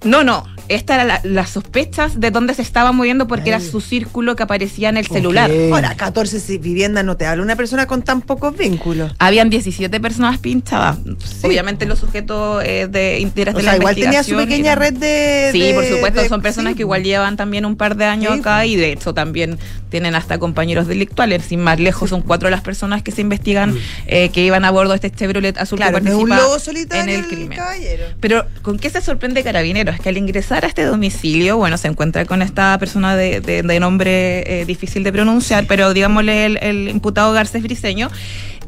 [0.07, 3.81] No, no, esta era la- las sospechas de dónde se estaba moviendo porque era su
[3.81, 5.51] círculo que aparecía en el celular.
[5.73, 9.13] Ahora, 14 si- viviendas no te habla una persona con tan pocos vínculos.
[9.19, 10.99] Habían 17 personas pinchadas.
[11.43, 14.79] Obviamente los sujetos eh, de interés O de sea, la igual tenía su pequeña eran-
[14.79, 15.49] red de.
[15.53, 16.77] Sí, de- por supuesto, de- son personas sí.
[16.79, 18.41] que igual llevan también un par de años Sí.
[18.41, 19.59] acá y de hecho también
[19.91, 21.45] tienen hasta compañeros delictuales.
[21.45, 24.91] Sin más lejos, son cuatro las personas que se investigan eh, que iban a bordo
[24.91, 27.27] de este Chevrolet azul Claro, que no es un participa lobo solitario en el el
[27.27, 27.59] crimen.
[27.59, 28.05] caballero.
[28.21, 29.96] Pero, ¿con qué se sorprende Carabineros?
[30.03, 33.81] Que al ingresar a este domicilio, bueno, se encuentra con esta persona de, de- de
[33.81, 38.09] nombre eh, difícil de pronunciar, pero digámosle el, el imputado Garcés Briseño.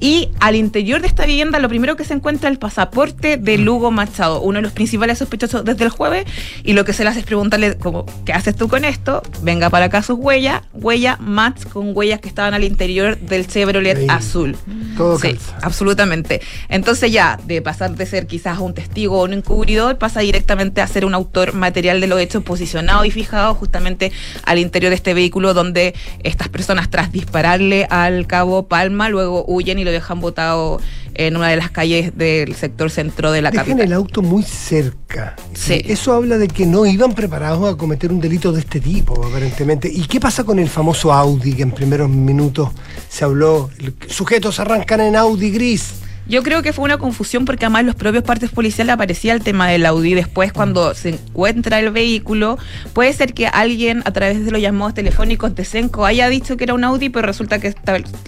[0.00, 3.58] Y al interior de esta vivienda, lo primero que se encuentra es el pasaporte de
[3.58, 6.24] Lugo Machado, uno de los principales sospechosos desde el jueves.
[6.62, 9.22] Y lo que se le hace es preguntarle, como, ¿qué haces tú con esto?
[9.42, 13.96] Venga para acá sus huellas, huella match con huellas que estaban al interior del Chevrolet
[13.98, 14.06] Ahí.
[14.08, 14.56] azul.
[14.96, 15.58] Todo Sí, calza.
[15.62, 16.40] absolutamente.
[16.68, 20.86] Entonces ya, de pasar de ser quizás un testigo o un encubridor, pasa directamente a
[20.86, 24.12] ser un autor material de los hechos posicionado y fijado justamente
[24.44, 29.78] al interior de este vehículo donde estas personas tras dispararle al cabo Palma, luego huyen
[29.78, 30.80] y lo dejan botado
[31.14, 33.86] en una de las calles del sector centro de la Dejan capital.
[33.86, 35.34] el auto muy cerca.
[35.54, 35.82] Sí.
[35.86, 39.90] Eso habla de que no iban preparados a cometer un delito de este tipo, aparentemente.
[39.92, 42.70] ¿Y qué pasa con el famoso Audi que en primeros minutos
[43.08, 43.70] se habló?
[44.06, 45.94] Sujetos arrancan en Audi gris.
[46.28, 49.68] Yo creo que fue una confusión porque además los propios partes policiales aparecía el tema
[49.68, 50.12] del Audi.
[50.12, 52.58] Después, cuando se encuentra el vehículo,
[52.92, 56.64] puede ser que alguien a través de los llamados telefónicos de Senco haya dicho que
[56.64, 57.74] era un Audi, pero resulta que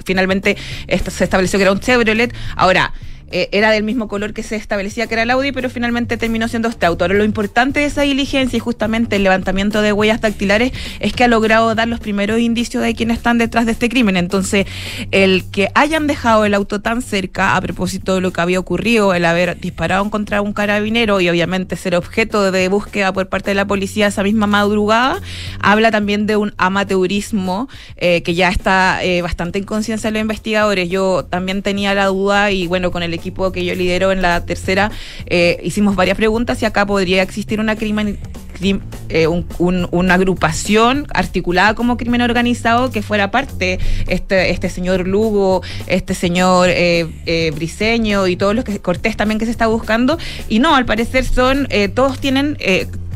[0.07, 0.57] finalmente
[0.89, 2.35] se estableció que era un Chevrolet.
[2.57, 2.95] Ahora,
[3.31, 6.49] eh, era del mismo color que se establecía que era el Audi, pero finalmente terminó
[6.49, 7.05] siendo este auto.
[7.05, 11.25] Ahora, lo importante de esa diligencia y justamente el levantamiento de huellas dactilares es que
[11.25, 14.17] ha logrado dar los primeros indicios de quiénes están detrás de este crimen.
[14.17, 14.67] Entonces,
[15.11, 19.15] el que hayan dejado el auto tan cerca, a propósito de lo que había ocurrido,
[19.15, 23.55] el haber disparado contra un carabinero y obviamente ser objeto de búsqueda por parte de
[23.55, 25.21] la policía esa misma madrugada,
[25.61, 30.23] habla también de un amateurismo eh, que ya está eh, bastante en conciencia de los
[30.23, 30.89] investigadores.
[30.89, 34.45] Yo también tenía la duda y bueno, con el equipo que yo lidero en la
[34.45, 34.91] tercera,
[35.27, 38.19] eh, hicimos varias preguntas y acá podría existir una crimen
[38.59, 43.79] crim- eh, un- un- una agrupación articulada como crimen organizado que fuera parte
[44.09, 49.39] este este señor Lugo, este señor eh, eh, Briseño y todos los que Cortés también
[49.39, 50.19] que se está buscando.
[50.49, 52.57] Y no, al parecer son eh, todos tienen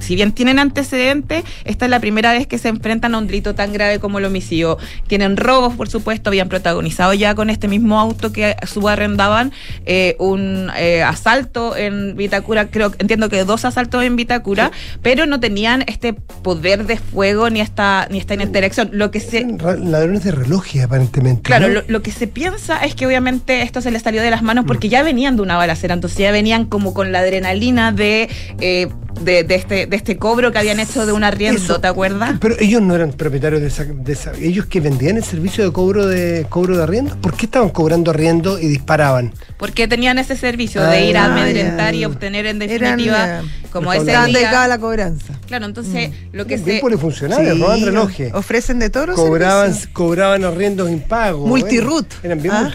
[0.05, 3.55] si bien tienen antecedentes, esta es la primera vez que se enfrentan a un delito
[3.55, 4.79] tan grave como el homicidio.
[5.07, 9.53] Tienen robos, por supuesto, habían protagonizado ya con este mismo auto que subarrendaban
[9.87, 14.71] eh, un eh, asalto en Vitacura, creo, entiendo que dos asaltos en Vitacura,
[15.03, 18.91] pero no tenían este poder de fuego ni esta, ni esta interacción.
[18.93, 21.43] Lo que se, Ladrones de relojes, aparentemente.
[21.43, 21.75] Claro, ¿no?
[21.75, 24.65] lo, lo que se piensa es que obviamente esto se les salió de las manos
[24.67, 28.29] porque ya venían de una balacera, entonces ya venían como con la adrenalina de,
[28.61, 28.89] eh,
[29.21, 31.81] de, de este, de este cobro que habían hecho de un arriendo, Eso.
[31.81, 32.37] ¿te acuerdas?
[32.41, 35.73] Pero ellos no eran propietarios de esa, de esa- Ellos que vendían el servicio de
[35.73, 37.17] cobro de cobro de arriendo.
[37.21, 39.33] ¿Por qué estaban cobrando arriendo y disparaban?
[39.59, 43.43] Porque tenían ese servicio de ir a Ah, amedrentar y obtener en Eran, definitiva eh,
[43.71, 44.39] como ese Estaban día.
[44.39, 45.35] dedicados a la cobranza.
[45.47, 46.81] Claro, entonces lo que Bien se...
[46.81, 48.33] polifuncionales, roban relojes.
[48.35, 49.93] Ofrecen de todos los Cobraban, servicios.
[49.93, 51.49] cobraban arriendos impagos.
[51.49, 52.07] Multiroot.
[52.23, 52.71] Eran, eran bien Ah.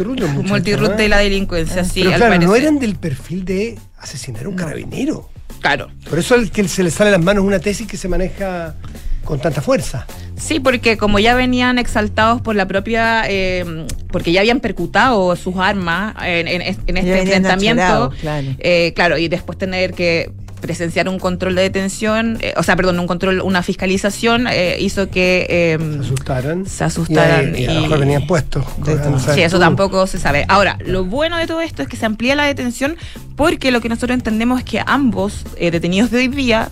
[0.48, 0.96] Multiroot ¿ah?
[0.96, 4.56] de la delincuencia, sí, Pero al claro, no eran del perfil de asesinar a un
[4.56, 5.30] carabinero.
[5.62, 5.90] Claro.
[6.10, 8.76] Por eso es que se le sale a las manos una tesis que se maneja
[9.24, 10.06] con tanta fuerza.
[10.38, 15.58] Sí, porque como ya venían exaltados por la propia, eh, porque ya habían percutado sus
[15.58, 18.48] armas en, en- en este enfrentamiento, claro.
[18.60, 23.00] eh, claro, y después tener que presenciar un control de detención, eh, o sea, perdón,
[23.00, 26.66] un control, una fiscalización, eh, hizo que eh, Se asustaran.
[26.66, 28.64] se asustaran Y, y y- mejor venían puestos.
[28.86, 29.20] De todo.
[29.20, 30.46] ¿sabes Sí, eso tampoco se sabe.
[30.48, 32.98] Ahora, lo bueno de todo esto es que se amplía la detención
[33.36, 36.70] porque lo que nosotros entendemos es que ambos eh, detenidos de hoy día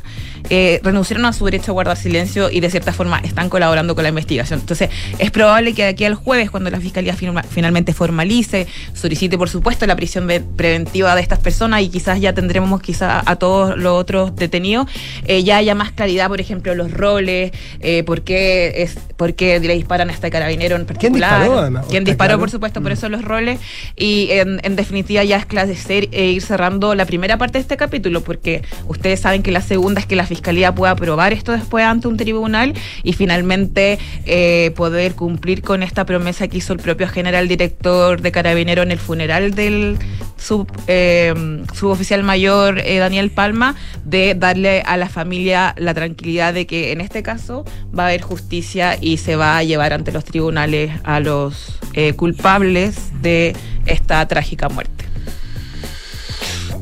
[0.50, 4.04] eh, renunciaron a su derecho a guardar silencio y de cierta forma están colaborando con
[4.04, 4.60] la investigación.
[4.60, 9.38] Entonces, es probable que de aquí al jueves, cuando la Fiscalía firma- finalmente formalice, solicite,
[9.38, 13.36] por supuesto, la prisión ve- preventiva de estas personas y quizás ya tendremos quizás a
[13.36, 14.88] todos los otros detenidos,
[15.26, 19.60] eh, ya haya más claridad, por ejemplo, los roles, eh, por, qué es, por qué
[19.60, 21.40] le disparan a este carabinero en ¿Quién particular.
[21.42, 21.86] disparó, además?
[21.90, 22.40] ¿Quién disparó, claro.
[22.40, 23.60] por supuesto, por eso los roles.
[23.96, 28.22] Y en, en definitiva ya esclarecer e ir cerrando la primera parte de este capítulo,
[28.22, 30.37] porque ustedes saben que la segunda es que la Fiscalía
[30.76, 32.74] pueda aprobar esto después ante un tribunal
[33.04, 38.32] y finalmente eh, poder cumplir con esta promesa que hizo el propio general director de
[38.32, 39.98] Carabinero en el funeral del
[40.38, 41.34] sub, eh,
[41.74, 47.02] suboficial mayor eh, Daniel Palma, de darle a la familia la tranquilidad de que en
[47.02, 47.66] este caso
[47.98, 52.14] va a haber justicia y se va a llevar ante los tribunales a los eh,
[52.14, 55.06] culpables de esta trágica muerte.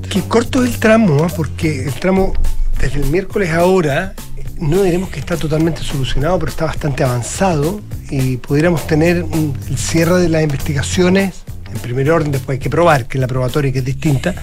[0.10, 1.32] Qué corto el tramo, ¿ah?
[1.36, 2.34] porque el tramo
[2.80, 4.14] desde el miércoles ahora,
[4.60, 9.78] no diremos que está totalmente solucionado, pero está bastante avanzado y pudiéramos tener un- el
[9.78, 11.34] cierre de las investigaciones
[11.74, 14.34] en primer orden, después hay que probar, que es la probatoria que es distinta,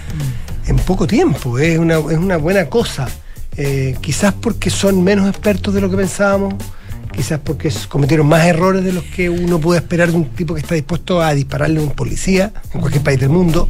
[0.66, 1.58] en poco tiempo.
[1.58, 3.08] Es una, es una buena cosa.
[3.56, 6.54] Eh, quizás porque son menos expertos de lo que pensábamos,
[7.10, 10.60] quizás porque cometieron más errores de los que uno puede esperar de un tipo que
[10.60, 13.66] está dispuesto a dispararle a un policía en cualquier país del mundo.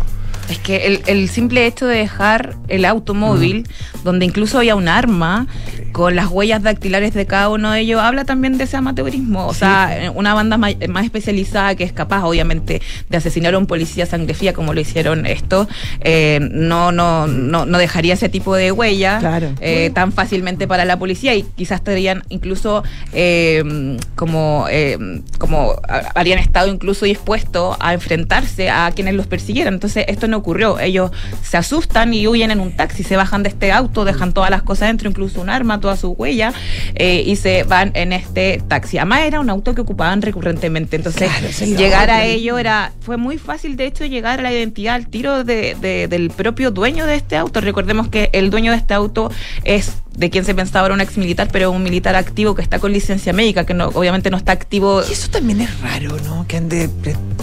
[0.49, 3.67] Es que el, el simple hecho de dejar el automóvil,
[4.05, 5.47] donde incluso había un arma,
[5.93, 9.47] con las huellas dactilares de cada uno de ellos, habla también de ese amateurismo.
[9.47, 10.75] O sea, una banda más,
[11.05, 15.27] especializada que es capaz, obviamente, de asesinar a un policía sangre fría, como lo hicieron
[15.27, 15.69] esto,
[16.01, 19.51] eh, no, no, no, no dejaría ese tipo de huella Claro.
[19.61, 24.99] eh, tan fácilmente para la policía y quizás estarían incluso eh, como, eh,
[25.39, 25.75] como
[26.15, 29.75] habrían estado incluso dispuestos a enfrentarse a quienes los persiguieran.
[29.75, 30.81] Entonces esto no ocurrió.
[30.81, 34.51] Ellos se asustan y huyen en un taxi, se bajan de este auto, dejan todas
[34.51, 36.53] las cosas dentro, incluso un arma, toda su huella,
[36.97, 38.99] eh, y se van en este taxi.
[38.99, 40.97] Además era un auto que ocupaban recurrentemente.
[40.97, 44.97] Entonces Claro, llegar a ello era fue muy fácil, de hecho, llegar a la identidad
[44.97, 47.61] al tiro de- de- del propio dueño de este auto.
[47.61, 49.31] Recordemos que el dueño de este auto
[49.65, 52.79] es de quien se pensaba era un ex militar, pero un militar activo que está
[52.79, 55.03] con licencia médica, que no, obviamente no está activo.
[55.09, 56.47] Y eso también es raro, ¿no?
[56.47, 56.91] Que ande.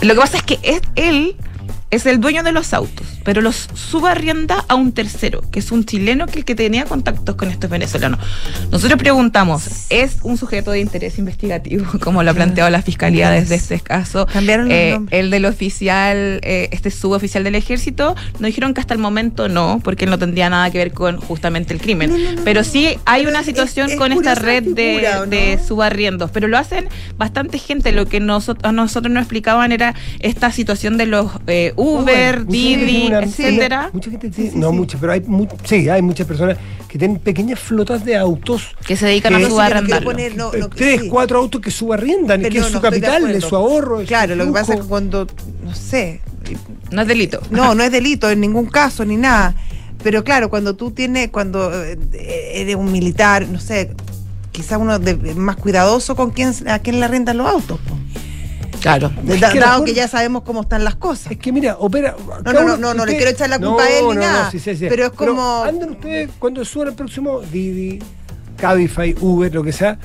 [0.02, 1.36] Lo que pasa es que es él
[1.92, 5.86] es el dueño de los autos, pero los subarrienda a un tercero, que es un
[5.86, 8.20] chileno que el que tenía contactos con estos venezolanos.
[8.72, 13.56] Nosotros preguntamos, ¿es un sujeto de interés investigativo, como lo ha planteado la fiscalía desde
[13.56, 14.28] este caso?
[14.28, 19.00] Cambiaron Eh, el del oficial, eh, este suboficial del ejército, nos dijeron que hasta el
[19.00, 22.12] momento no, porque él no tendría nada que ver con justamente el crimen.
[22.12, 26.48] No, no, no, pero sí hay una situación es con esta red de subarriendos, pero
[26.48, 27.92] lo hacen bastante gente.
[27.92, 33.08] Lo que nosotros, a nosotros nos explicaban era esta situación de los eh, Uber, Didi,
[33.08, 37.18] etcétera, Mucha gente tiene, no mucha, pero hay mu- sí, hay muchas personas que tienen
[37.20, 38.76] pequeñas flotas de autos.
[38.86, 40.14] que se dedican que- a sí, subarrendarlo.
[40.14, 41.08] no, eh, no, tres, sí.
[41.10, 44.04] cuatro autos que subarriendan, Pero que es no, su capital, es su ahorro.
[44.06, 45.28] Claro, su lo que pasa es que cuando,
[45.64, 46.22] no sé,
[46.92, 47.40] No es delito.
[47.52, 49.56] no, no es delito en ningún caso ni nada.
[50.04, 51.98] Pero claro, cuando tú tienes, cuando eh,
[52.56, 53.92] eres un militar, no sé,
[54.52, 57.80] quizás uno de- más cuidadoso con quién, a quién le rentan los autos.
[57.82, 57.96] po.
[58.82, 59.12] Claro.
[59.24, 61.32] Dado mejor- que ya sabemos cómo están las cosas.
[61.34, 62.16] Es que mira, opera.
[62.46, 64.76] No, no, no, no, le quiero echar la culpa a él ni nada, sí, sí,
[64.76, 64.86] sí.
[64.90, 68.00] pero es como- anden ustedes cuando suban el próximo Didi,
[68.58, 69.98] Cabify, Uber, lo que sea.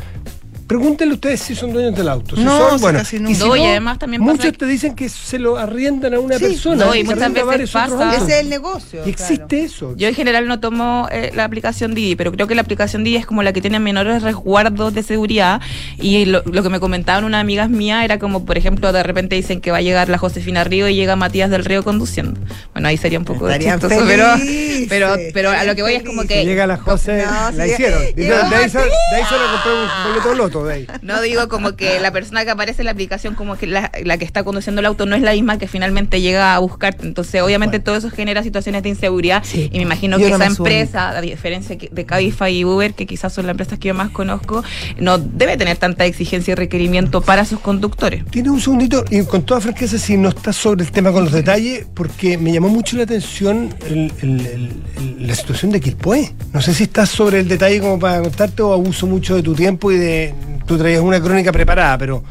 [0.75, 2.35] Pregúntenle ustedes si son dueños del auto.
[2.35, 4.97] Si No, son, bueno, casi y si No, y además también pasa Muchos te dicen
[4.97, 6.85] que se lo arriendan a una Sí, persona.
[6.87, 8.17] no, y muchas veces pasa-.
[8.17, 9.03] Ese es el negocio.
[9.07, 9.95] Y existe eso.
[9.97, 13.19] Yo en general no tomo eh, la aplicación Didi, pero creo que la aplicación Didi
[13.19, 15.61] es como la que tiene menores resguardos de seguridad.
[15.99, 19.37] Y lo, lo que me comentaban unas amigas mías era como, por ejemplo, de repente
[19.37, 22.41] dicen que va a llegar la Josefina Río y llega Matías del Río conduciendo.
[22.73, 25.95] Bueno, ahí sería un poco Estarían chistoso, pero, felices, pero, pero a lo que voy
[25.95, 28.03] es como Que llega la José, No, la sí, hicieron.
[28.17, 30.64] llegó de, ahí se, de ahí le compré un boleto loto.
[31.03, 34.19] No digo como que la persona que aparece en la aplicación, como que la, la
[34.19, 37.07] que está conduciendo el auto no es la misma que finalmente llega a buscarte.
[37.07, 39.43] Entonces, obviamente, todo eso genera situaciones de inseguridad.
[39.45, 39.69] Sí.
[39.73, 43.07] Y me imagino Yo que no esa empresa, a diferencia de Cabify y Uber, que
[43.07, 44.63] quizás son las empresas que yo más conozco,
[44.99, 48.25] no debe tener tanta exigencia y requerimiento para sus conductores.
[48.31, 51.33] Tienes un segundito y con toda franqueza, si no estás sobre el tema con los
[51.33, 56.33] detalles, porque me llamó mucho la atención el- el- el- el- la situación de Quilpué.
[56.53, 59.55] No sé si estás sobre el detalle como para contarte o abuso mucho de tu
[59.55, 60.35] tiempo y de.
[60.67, 62.23] Tú traías una crónica preparada, pero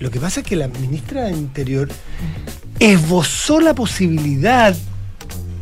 [0.00, 1.88] lo que pasa es que la ministra de Interior
[2.78, 4.74] esbozó la posibilidad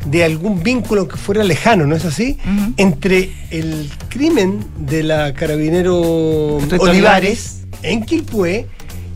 [0.06, 2.38] de algún vínculo que fuera lejano, ¿no es así?
[2.78, 8.66] Entre el crimen de la carabinero Olivares en Quilpué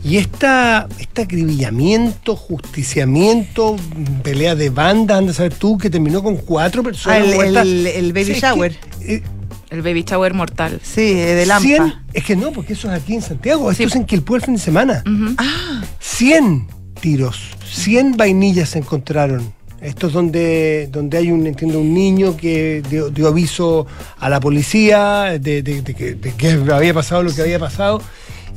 [0.03, 3.75] y esta, este acribillamiento, justiciamiento,
[4.21, 7.65] pelea de banda, anda a saber tú, que terminó con cuatro personas Ah, el- muertas.
[7.65, 8.75] el- el baby Sí, es que, shower.
[9.01, 9.23] eh,
[9.69, 10.79] El baby shower mortal.
[10.83, 11.67] Sí, eh, de Lampa.
[11.67, 13.89] 100 es que no, porque eso es aquí en Santiago, esto Sí.
[13.89, 15.03] es en Quilpué el fin de semana.
[15.05, 15.35] Ujú.
[15.37, 16.67] Ah, 100
[17.01, 17.39] tiros,
[17.71, 19.53] 100 vainillas se encontraron.
[19.81, 23.85] Esto es donde, donde hay un, entiendo, un niño que dio, dio aviso
[24.19, 28.01] a la policía de, de- de que, de que había pasado lo que había pasado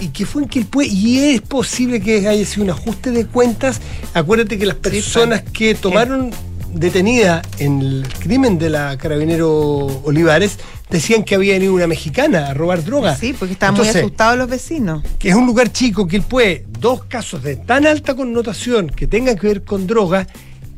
[0.00, 3.80] y que fue en Quilpué y es posible que haya sido un ajuste de cuentas.
[4.14, 6.30] Acuérdate que las personas que tomaron
[6.72, 9.50] detenida en el crimen de la carabinero
[10.04, 10.58] Olivares
[10.90, 13.16] decían que había venido una mexicana a robar droga.
[13.16, 15.02] sí, porque estaban muy asustados los vecinos.
[15.18, 19.06] que es un lugar chico, que él puede, dos casos de tan alta connotación que
[19.06, 20.26] tengan que ver con droga,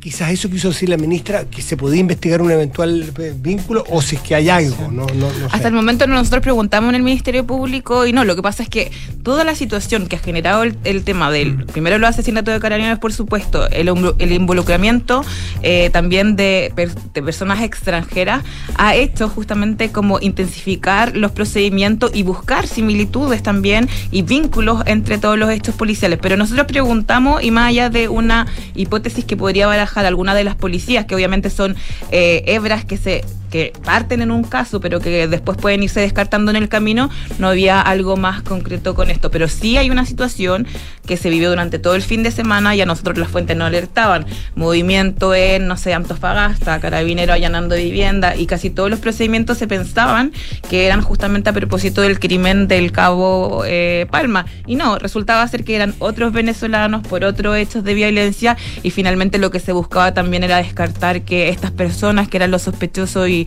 [0.01, 4.01] quizás eso quiso decir la ministra, que se podía investigar un eventual eh, vínculo o
[4.01, 5.45] si es que hay algo, no, no, no sé.
[5.51, 8.71] Hasta el momento nosotros preguntamos en el Ministerio Público y no, lo que pasa es
[8.71, 8.91] que
[9.23, 12.99] toda la situación que ha generado el, el tema del, primero los asesinatos de carabineros,
[12.99, 13.89] por supuesto, el,
[14.19, 15.23] el involucramiento
[15.63, 16.73] eh, también de,
[17.13, 18.43] de personas extranjeras,
[18.77, 25.37] ha hecho justamente como intensificar los procedimientos y buscar similitudes también y vínculos entre todos
[25.37, 26.19] los hechos policiales.
[26.23, 30.57] Pero nosotros preguntamos, y más allá de una hipótesis que podría barajar alguna de las
[30.57, 31.77] policías, que obviamente son
[32.11, 36.51] eh, hebras que se que parten en un caso, pero que después pueden irse descartando
[36.51, 39.31] en el camino, no había algo más concreto con esto.
[39.31, 40.67] Pero sí hay una situación
[41.07, 43.65] que se vivió durante todo el fin de semana y a nosotros las fuentes no
[43.65, 44.25] alertaban.
[44.55, 50.33] Movimiento en, no sé, Antofagasta, carabinero allanando vivienda y casi todos los procedimientos se pensaban
[50.69, 54.47] que eran justamente a propósito del crimen del cabo eh, Palma.
[54.67, 59.39] Y no, resultaba ser que eran otros venezolanos por otros hechos de violencia y finalmente
[59.39, 63.47] lo que se buscaba también era descartar que estas personas que eran los sospechosos y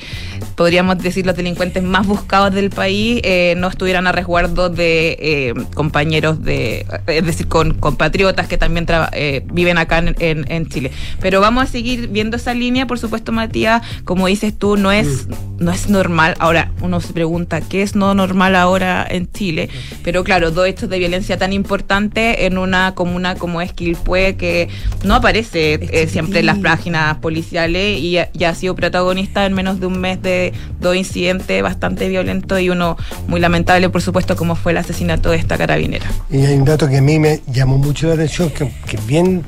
[0.55, 5.53] podríamos decir los delincuentes más buscados del país eh, no estuvieran a resguardo de eh,
[5.73, 10.67] compañeros de, es decir, con compatriotas que también traba- eh, viven acá en, en- en
[10.67, 10.91] Chile.
[11.21, 15.27] Pero vamos a seguir viendo esa línea, por supuesto, Matías, como dices tú, no es,
[15.59, 16.35] no es normal.
[16.39, 19.69] Ahora, uno se pregunta, ¿qué es no normal ahora en Chile?
[20.03, 24.69] Pero claro, dos hechos de violencia tan importantes en una comuna como es Quilpué, que
[25.03, 29.53] no aparece eh, siempre en las páginas policiales y ya, ya ha sido protagonista en
[29.53, 32.97] menos de un mes de dos incidentes bastante violentos y uno
[33.27, 36.05] muy lamentable, por supuesto, como fue el asesinato de esta carabinera.
[36.29, 39.43] Y hay un dato que a mí me llamó mucho la atención, que, que bien,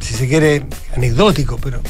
[0.00, 0.64] si se quiere,
[0.96, 1.80] anecdótico, pero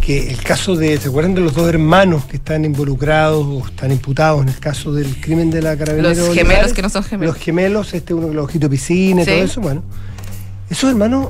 [0.00, 3.92] que el caso de, ¿se acuerdan de los dos hermanos que están involucrados o están
[3.92, 6.08] imputados en el caso del crimen de la carabinero?
[6.08, 6.72] Los gemelos Olivares?
[6.72, 7.34] que no son gemelos.
[7.34, 9.30] Los gemelos, este uno con los ojitos de piscina y Sí.
[9.30, 9.82] todo eso, bueno.
[10.70, 11.28] Esos hermanos,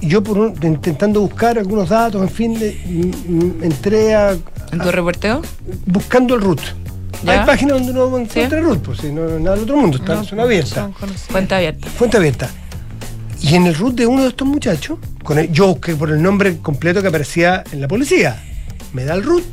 [0.00, 4.30] yo por un- intentando buscar algunos datos, en fin, de- m- m- entré a,
[4.72, 5.42] ¿En tu reporteo?
[5.86, 6.60] buscando el root.
[7.22, 7.40] ¿Ya?
[7.40, 10.14] Hay páginas donde uno encuentra el root, pues si no nada del otro mundo, está
[10.18, 10.90] en zona abierta.
[11.30, 11.88] Cuenta abierta.
[11.88, 12.48] Fuente abierta.
[13.42, 16.22] Y en el root de uno de estos muchachos, con el, yo que por el
[16.22, 18.42] nombre completo que aparecía en la policía,
[18.94, 19.44] me da el root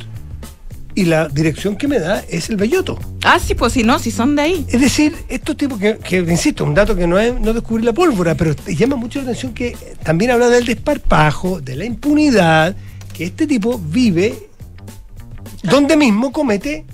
[0.97, 2.97] y la dirección que me da es el Belloto.
[3.23, 4.65] Ah, sí, pues si no, si son de ahí.
[4.67, 7.93] Es decir, estos tipos que, que, insisto, un dato que no es no descubrir la
[7.93, 12.75] pólvora, pero te llama mucho la atención que también habla del desparpajo, de la impunidad,
[13.13, 14.33] que este tipo vive
[15.61, 16.85] donde mismo comete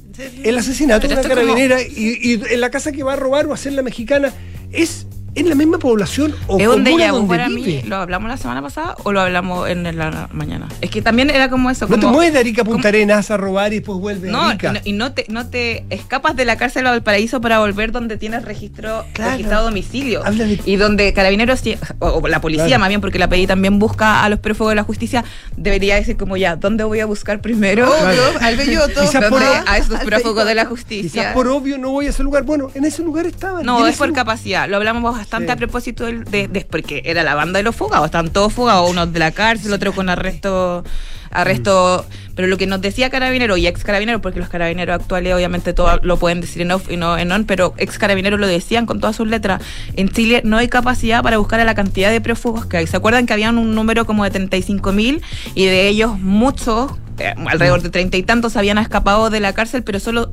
[0.44, 3.46] el asesinato de una como- carabinera y, y en la casa que va a robar
[3.48, 4.34] o a hacer la mexicana
[4.72, 7.62] es en la misma población o es déjà vu donde para vive.
[7.62, 7.82] mí.
[7.86, 10.68] ¿Lo hablamos la semana pasada o lo hablamos en la mañana?
[10.82, 11.88] Es que también era como eso.
[11.88, 14.42] No te como- mueves de Arica a Punta Arenas a robar y después vuelves No,
[14.42, 14.74] a Arica.
[14.74, 18.18] no, y no te, no te escapas de la cárcel a Valparaíso para volver donde
[18.18, 19.32] tienes registro, Claro.
[19.32, 20.22] registrado domicilio.
[20.26, 21.62] Habla de- Y donde carabineros,
[22.00, 22.80] o, o la policía Claro.
[22.82, 25.24] más bien, porque la PDI también busca a los prófugos de la justicia,
[25.58, 27.88] debería decir como ya, ¿dónde voy a buscar primero?
[27.90, 29.02] Obvio, al belloto.
[29.30, 31.22] Por- a estos al prófugos de la justicia.
[31.22, 32.44] Quizás por obvio no voy a ese lugar.
[32.44, 33.66] Bueno, en ese lugar estaban.
[33.66, 34.68] No, es por lugar- capacidad.
[34.70, 35.52] Lo hablamos bastante Sí.
[35.54, 38.06] a propósito del- de, de- porque era la banda de los fugados.
[38.06, 40.84] Estaban todos fugados, uno de la cárcel, otro con arresto,
[41.32, 42.06] arresto.
[42.36, 46.00] Pero lo que nos decía carabinero y ex carabinero, porque los carabineros actuales obviamente todo
[46.02, 49.00] lo pueden decir en off y no en on, pero ex carabineros lo decían con
[49.00, 49.62] todas sus letras.
[49.96, 52.88] En Chile no hay capacidad para buscar a la cantidad de prófugos que hay.
[52.88, 55.22] ¿Se acuerdan que habían un número como de 35 mil
[55.56, 59.84] y de ellos muchos, eh, alrededor de treinta y tantos, habían escapado de la cárcel,
[59.84, 60.32] pero solo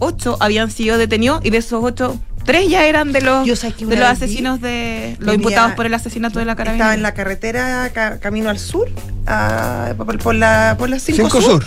[0.00, 2.16] ocho habían sido detenidos y de esos ocho,
[2.48, 5.84] tres ya eran de los, Yo sé que de los asesinos de los imputados por
[5.84, 6.86] el asesinato de la carabinera.
[6.86, 8.88] Estaba en la carretera ca- camino al sur,
[9.26, 11.64] a- por, por la, por la 5 Cinco sur, Sur.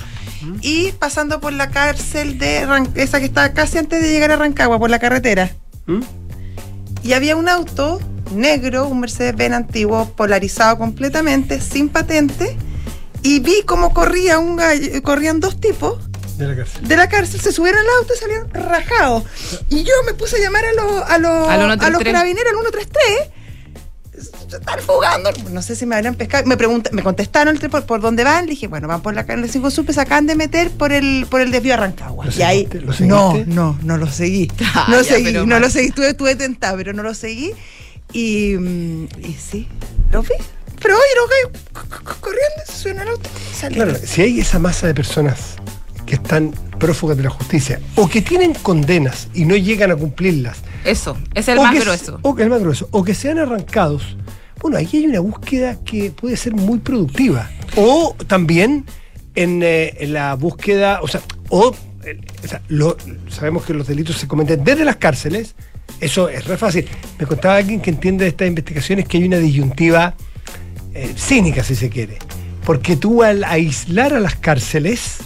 [0.62, 4.38] y pasando por la cárcel de Ran- esa que está casi antes de llegar a
[4.38, 5.52] Rancagua, por la carretera.
[5.86, 6.00] ¿Mm?
[7.04, 8.00] Y había un auto
[8.34, 12.58] negro, un Mercedes-Benz antiguo, polarizado completamente, sin patente,
[13.24, 16.00] y vi cómo corría un gallo- corrían dos tipos
[16.42, 16.88] De la cárcel.
[16.88, 19.24] de la cárcel, se subieron al auto y salieron rajados.
[19.70, 22.14] Y yo me puse a llamar a los a los, Al a los 133.
[22.14, 23.30] carabineros, al 133.
[24.50, 25.32] Se están fugando.
[25.52, 26.46] No sé si me habrán pescado.
[26.46, 28.46] Me pregunta, me contestaron el por, por dónde van.
[28.46, 31.26] Le dije, bueno, van por la carne 5 Super, se acaban de meter por el,
[31.30, 32.26] por el desvío a Rancagua.
[32.26, 32.68] ¿Lo y ahí,
[33.00, 34.52] no, no, no lo seguí.
[34.76, 35.62] Ah, no ya, seguí, no mal.
[35.62, 35.88] lo seguí.
[35.88, 37.54] Estuve, estuve tentada, pero no lo seguí.
[38.14, 39.68] Y, mm, y sí,
[40.12, 40.30] lo vi.
[40.82, 43.90] Pero oye, los gallos corriendo, se subieron al auto y salieron.
[43.92, 45.56] Claro, si hay esa masa de personas
[46.12, 50.58] que están prófugas de la justicia o que tienen condenas y no llegan a cumplirlas,
[50.84, 52.20] Eso, es el más grueso.
[52.22, 54.18] O que el más grueso, o que sean arrancados,
[54.60, 57.50] bueno, aquí hay una búsqueda que puede ser muy productiva.
[57.78, 58.84] O también
[59.36, 62.98] en, eh, en la búsqueda, o sea, o, eh, o sea, lo-
[63.30, 65.56] sabemos que los delitos se cometen desde las cárceles,
[66.02, 66.90] eso es re fácil.
[67.20, 70.16] Me contaba alguien que entiende de estas investigaciones que hay una disyuntiva
[70.94, 72.18] eh, cínica, si se quiere.
[72.66, 75.20] Porque tú al aislar a las cárceles,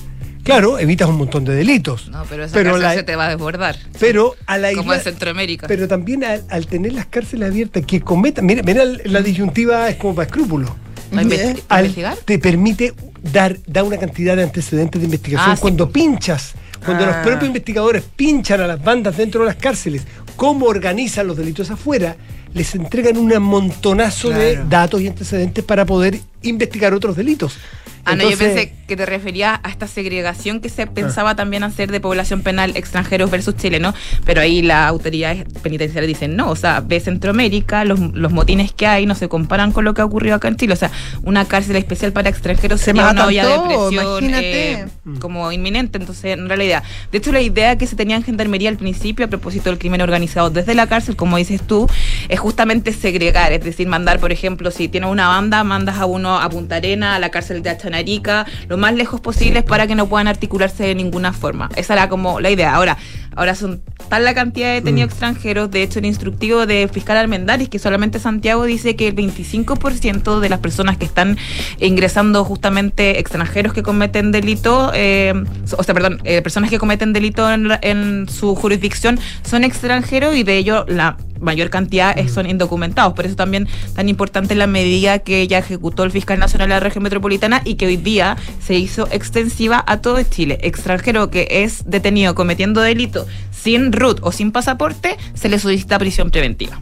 [0.46, 2.08] claro, evitas un montón de delitos.
[2.10, 3.76] No, pero esa Pero cárcel la- se te va a desbordar.
[4.00, 4.84] Pero al aislar...
[4.86, 5.68] Como en Centroamérica.
[5.68, 8.46] Pero también al, al tener las cárceles abiertas, que cometan.
[8.46, 10.70] Mira, mira, la disyuntiva es como para escrúpulos.
[11.14, 12.18] ¿Va a inve- Al- investigar?
[12.24, 15.62] te permite dar, dar una cantidad de antecedentes de investigación Ah, sí.
[15.62, 16.54] cuando pinchas,
[16.86, 17.22] cuando los Ah.
[17.24, 20.04] propios investigadores pinchan a las bandas dentro de las cárceles,
[20.36, 22.16] cómo organizan los delitos afuera,
[22.54, 27.58] les entregan un montonazo de datos y antecedentes para poder investigar otros delitos.
[28.06, 31.92] Ah, no, yo pensé que te referías a esta segregación que se pensaba también hacer
[31.92, 33.96] de población penal extranjeros versus chilenos,
[34.26, 38.86] pero ahí las autoridades penitenciarias dicen no, o sea, ve Centroamérica, los, los motines que
[38.86, 40.92] hay no se comparan con lo que ha ocurrido acá en Chile, o sea,
[41.24, 44.86] una cárcel especial para extranjeros Se sería una olla de presión eh,
[45.20, 46.84] como inminente, entonces no era la idea.
[47.12, 50.02] De hecho, la idea que se tenía en Gendarmería al principio a propósito del crimen
[50.02, 51.88] organizado desde la cárcel, como dices tú,
[52.30, 56.40] es justamente segregar, es decir, mandar, por ejemplo, si tienes una banda, mandas a uno
[56.40, 60.08] a Punta Arena, a la cárcel de Achanarica, lo más lejos posible para que no
[60.08, 61.70] puedan articularse de ninguna forma.
[61.76, 62.76] Esa era como la idea.
[62.76, 62.98] Ahora,
[63.36, 67.70] ahora son tal la cantidad de detenidos extranjeros, de hecho el instructivo de fiscal Almendaris,
[67.70, 71.38] que solamente Santiago dice que el 25% de las personas que están
[71.80, 75.34] ingresando justamente extranjeros que cometen delito, eh,
[75.78, 80.44] o sea, perdón, eh, personas que cometen delito en, en su jurisdicción son extranjeros y
[80.44, 83.14] de ello la mayor cantidad es- son indocumentados.
[83.14, 86.80] Por eso también tan importante la medida que ya ejecutó el fiscal nacional de la
[86.80, 90.58] región metropolitana y que hoy día se hizo extensiva a todo Chile.
[90.62, 93.25] Extranjero que es detenido cometiendo delito
[93.66, 96.80] sin RUT o sin pasaporte, se le solicita prisión preventiva.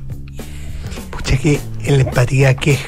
[1.11, 2.79] Pucha, que en la empatía, que es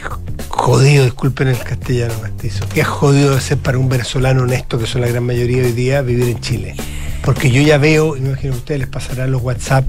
[0.50, 4.86] jodido, disculpen el castellano castizo, que es jodido de ser para un venezolano honesto, que
[4.86, 6.76] son la gran mayoría hoy día, vivir en Chile.
[7.24, 9.86] Porque yo ya veo, y me imagino que a ustedes les pasarán los WhatsApp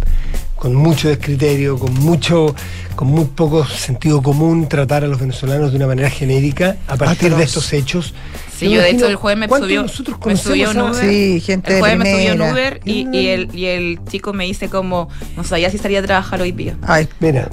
[0.55, 2.55] con mucho descriterio, con mucho,
[2.95, 7.35] con muy poco sentido común, tratar a los venezolanos de una manera genérica a partir
[7.35, 8.15] de estos hechos.
[8.59, 10.95] Sí, yo de hecho el jueves me subió, nosotros me subió un Uber.
[11.11, 12.53] Sí, gente el de jueves me subió un.
[12.53, 16.03] Uber y, y el, y el chico me dice como, no sabía si estaría a
[16.03, 16.77] trabajar hoy día.
[16.83, 17.49] Ay, Mira,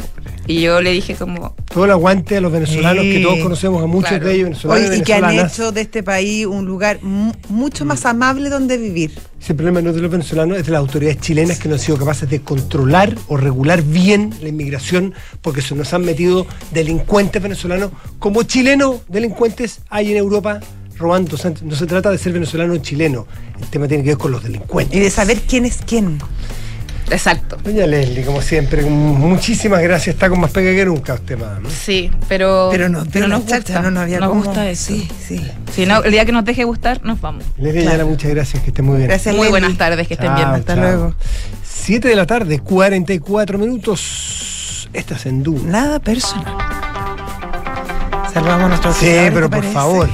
[0.48, 3.12] Y yo le dije como, todo el aguante a los venezolanos, Sí.
[3.14, 4.26] que todos conocemos a muchos Claro.
[4.28, 7.34] de ellos, venezolanos Oye, y y que han hecho de este país un lugar mu-
[7.50, 9.12] mucho más amable donde vivir.
[9.42, 11.80] Ese problema no es de los venezolanos, es de las autoridades chilenas que no han
[11.82, 17.42] sido capaces de controlar o regular bien la inmigración porque se nos han metido delincuentes
[17.42, 20.62] venezolanos como chilenos delincuentes hay en Europa
[20.98, 21.36] robando.
[21.36, 23.28] O sea, no se trata de ser venezolano o chileno,
[23.62, 25.00] el tema tiene que ver con los Y delincuentes.
[25.00, 26.20] de saber quién es quién.
[27.12, 27.58] Exacto.
[27.64, 30.16] Doña Leslie, como siempre, muchísimas gracias.
[30.16, 31.60] Está con más pega que nunca usted, más.
[31.62, 31.70] ¿no?
[31.70, 33.82] Sí, pero, Pero nos dio nos chacha, gusta.
[33.82, 34.44] no nos había nos cómo.
[34.44, 34.88] gusta eso.
[34.94, 35.42] Sí, sí.
[35.76, 37.44] Sí, no, el día que nos deje gustar, nos vamos.
[37.58, 37.90] Leslie Claro.
[37.98, 39.10] Ayala, muchas gracias, que esté muy bien.
[39.10, 39.60] Gracias, Muy Leslie.
[39.62, 40.48] buenas tardes, que estén Chao, bien.
[40.50, 40.82] Hasta chao.
[40.84, 41.16] luego.
[41.66, 44.90] 7 de la tarde, 44 minutos.
[44.94, 45.70] Estás en Duna.
[45.72, 46.56] Nada personal.
[48.34, 49.74] Salvamos a nuestros Sí, pero ¿te por parece?
[49.74, 50.10] favor.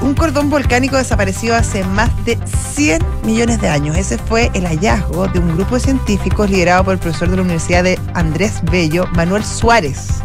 [0.00, 2.38] Un cordón volcánico desapareció hace más de
[2.74, 3.98] 100 millones de años.
[3.98, 7.42] Ese fue el hallazgo de un grupo de científicos liderado por el profesor de la
[7.42, 10.22] Universidad de Andrés Bello, Manuel Suárez,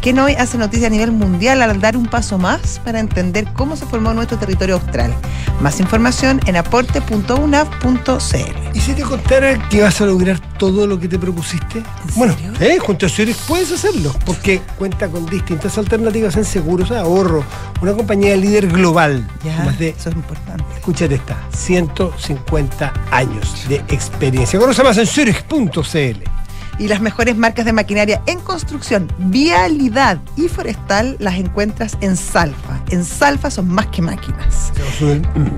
[0.00, 3.76] quien hoy hace noticia a nivel mundial al dar un paso más para entender cómo
[3.76, 5.14] se formó nuestro territorio austral.
[5.60, 8.58] Más información en aporte.unaf.cl.
[8.74, 11.82] ¿Y si te contara que vas a lograr todo lo que te propusiste?
[12.14, 12.34] Bueno?
[12.60, 12.78] ¿eh?
[12.78, 17.44] junto a Zurich puedes hacerlo, porque cuenta con distintas alternativas en seguros ahorro.
[17.80, 19.26] Una compañía líder global.
[19.44, 20.64] Ya, con Más de, eso es importante.
[20.74, 24.58] escúchate esta, 150 años de experiencia.
[24.58, 26.37] Conoce más en Zurich.cl.
[26.78, 32.80] Y las mejores marcas de maquinaria en construcción, vialidad y forestal las encuentras en Salfa.
[32.90, 34.72] En Salfa son más que máquinas.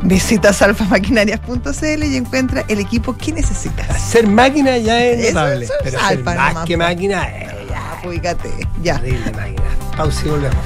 [0.03, 4.01] Visita salfamaquinarias.cl y encuentra el equipo que necesitas.
[4.01, 6.85] Ser máquina ya es notable, eso pero ser más nomás, que po.
[6.85, 8.51] máquina es Ya, ubícate.
[8.83, 8.99] Ya.
[8.99, 9.63] terrible máquina.
[9.97, 10.57] Pausa y volvemos.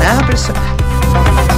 [0.00, 1.57] Nada personal.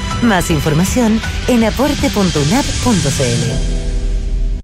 [0.21, 3.80] Más información en aporte.unap.cl.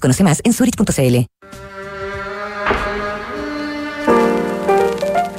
[0.00, 1.26] Conoce más en zurich.cl.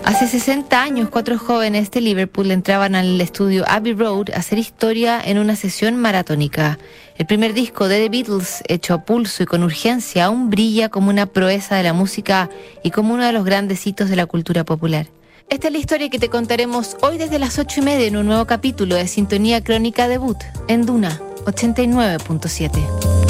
[0.04, 5.20] Hace 60 años, cuatro jóvenes de Liverpool entraban al estudio Abbey Road a hacer historia
[5.24, 6.78] en una sesión maratónica.
[7.18, 11.10] El primer disco de The Beatles, hecho a pulso y con urgencia, aún brilla como
[11.10, 12.50] una proeza de la música
[12.84, 15.08] y como uno de los grandes hitos de la cultura popular.
[15.50, 18.28] Esta es la historia que te contaremos hoy desde las 8 y media en un
[18.28, 23.23] nuevo capítulo de Sintonía Crónica Debut en Duna 89.7.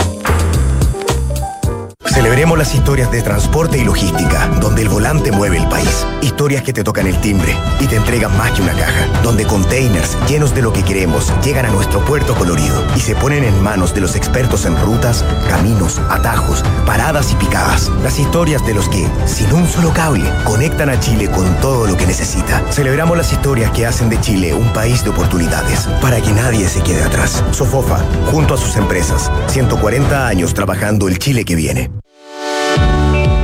[2.13, 6.05] Celebremos las historias de transporte y logística, donde el volante mueve el país.
[6.21, 9.07] Historias que te tocan el timbre y te entregan más que una caja.
[9.23, 13.43] Donde containers llenos de lo que queremos llegan a nuestro puerto colorido y se ponen
[13.43, 17.89] en manos de los expertos en rutas, caminos, atajos, paradas y picadas.
[18.03, 21.97] Las historias de los que, sin un solo cable, conectan a Chile con todo lo
[21.97, 22.61] que necesita.
[22.71, 26.83] Celebramos las historias que hacen de Chile un país de oportunidades, para que nadie se
[26.83, 27.43] quede atrás.
[27.49, 31.89] Sofofa, junto a sus empresas, 140 años trabajando el Chile que viene.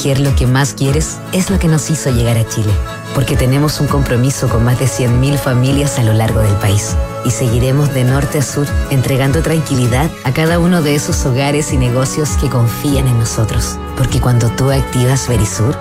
[0.00, 2.72] Proteger lo que más quieres es lo que nos hizo llegar a Chile,
[3.14, 6.96] porque tenemos un compromiso con más de 100.000 familias a lo largo del país
[7.26, 11.76] y seguiremos de norte a sur entregando tranquilidad a cada uno de esos hogares y
[11.76, 15.76] negocios que confían en nosotros, porque cuando tú activas Verisur,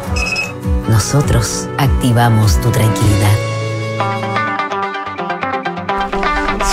[0.90, 3.38] nosotros activamos tu tranquilidad.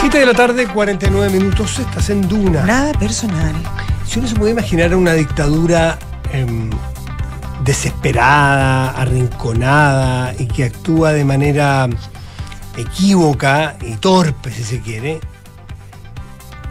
[0.01, 2.65] 7 de la tarde, 49 minutos, estás en Duna.
[2.65, 3.55] Nada personal.
[4.05, 5.97] Si uno se puede imaginar una dictadura
[6.33, 6.71] em,
[7.67, 11.89] desesperada, arrinconada y que actúa de manera
[12.77, 15.21] equívoca y torpe, si se quiere,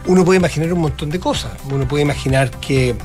[0.07, 1.51] uno puede imaginar un montón de cosas.
[1.69, 2.95] Uno puede imaginar que,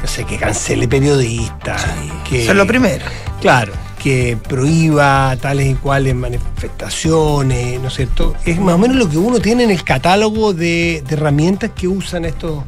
[0.00, 1.84] no sé, que cancele periodistas,
[2.28, 2.42] que...
[2.42, 3.04] Eso es lo primero.
[3.40, 8.34] Claro, que prohíba tales y cuales manifestaciones, ¿no es cierto?
[8.46, 11.86] Es más o menos lo que uno tiene en el catálogo de, de herramientas que
[11.86, 12.62] usan estos,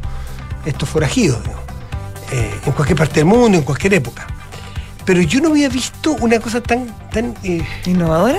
[0.66, 1.38] estos forajidos,
[2.32, 4.26] eh, en cualquier parte del mundo, en cualquier época.
[5.04, 6.86] Pero yo no había visto una cosa tan...
[7.10, 8.38] tan eh, ¿Innovadora?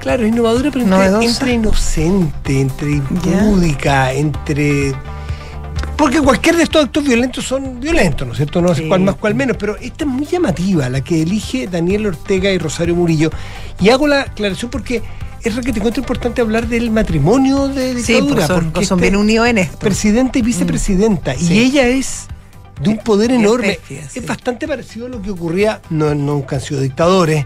[0.00, 4.94] Claro, innovadora, pero entre, inocente, entre impúdica, entre...
[5.96, 8.62] Porque cualquier de estos actos violentos son violentos, ¿no es cierto?
[8.62, 8.88] No sé Sí.
[8.88, 12.56] cuál más, cuál menos, pero esta es muy llamativa, la que elige Daniel Ortega y
[12.56, 13.30] Rosario Murillo.
[13.78, 15.02] Y hago la aclaración porque
[15.42, 18.34] es que te encuentro importante hablar del matrimonio de Sí, dictadura.
[18.36, 19.78] pues son- porque son este bien unidos en esto.
[19.78, 21.34] Presidente y vicepresidenta.
[21.34, 21.52] Sí.
[21.52, 22.26] Y ella es
[22.82, 23.78] de un poder enorme.
[23.90, 27.44] Es bastante parecido a lo que ocurría, no, nunca han sido dictadores,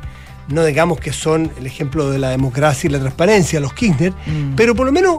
[0.49, 4.55] no digamos que son el ejemplo de la democracia y la transparencia, los Kirchner, Mm.
[4.57, 5.18] pero por lo menos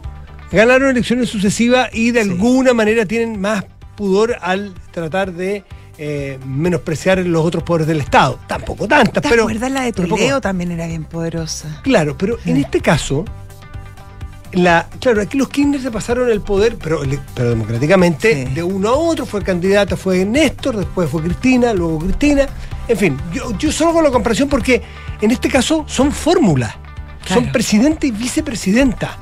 [0.52, 5.64] ganaron elecciones sucesivas y de alguna manera tienen más pudor al tratar de
[5.98, 8.38] eh, menospreciar los otros poderes del Estado.
[8.48, 9.44] Tampoco tantas, ¿Te pero.
[9.44, 9.94] acuerdas la de.
[9.94, 10.42] Toledo?
[10.42, 11.80] También era bien poderosa.
[11.84, 13.24] Claro, pero en este caso,
[14.56, 17.02] la, claro, aquí los Kirchner se pasaron el poder, pero,
[17.36, 19.26] democráticamente, de uno a otro.
[19.26, 22.48] Fue candidata, fue Néstor, después fue Cristina, luego Cristina.
[22.88, 24.82] En fin, yo, yo solo hago la comparación porque
[25.22, 26.74] en este caso son fórmulas.
[27.28, 29.18] Son presidente y vicepresidenta.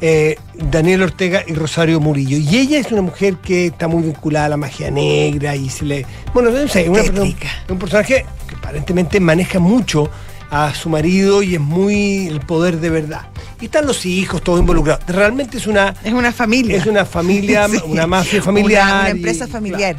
[0.00, 2.36] eh, Daniel Ortega y Rosario Murillo.
[2.38, 5.84] Y ella es una mujer que está muy vinculada a la magia negra y se
[5.84, 6.06] le.
[6.32, 7.34] Bueno, no sé, una, un,
[7.68, 10.08] un personaje que aparentemente maneja mucho
[10.50, 13.22] a su marido y es muy el poder de verdad.
[13.60, 15.04] Y están los hijos, todos involucrados.
[15.06, 15.94] Realmente es una.
[16.04, 16.76] Es una familia.
[16.76, 17.78] Es una familia, Sí.
[17.86, 18.84] una mafia familiar.
[18.84, 19.96] Una, una y- empresa familiar.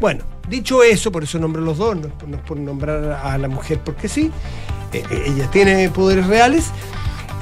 [0.00, 3.20] bueno, dicho eso, por eso nombro los dos, no es por, no es por nombrar
[3.24, 4.30] a la mujer porque sí,
[4.92, 6.66] eh, eh, ella tiene poderes reales.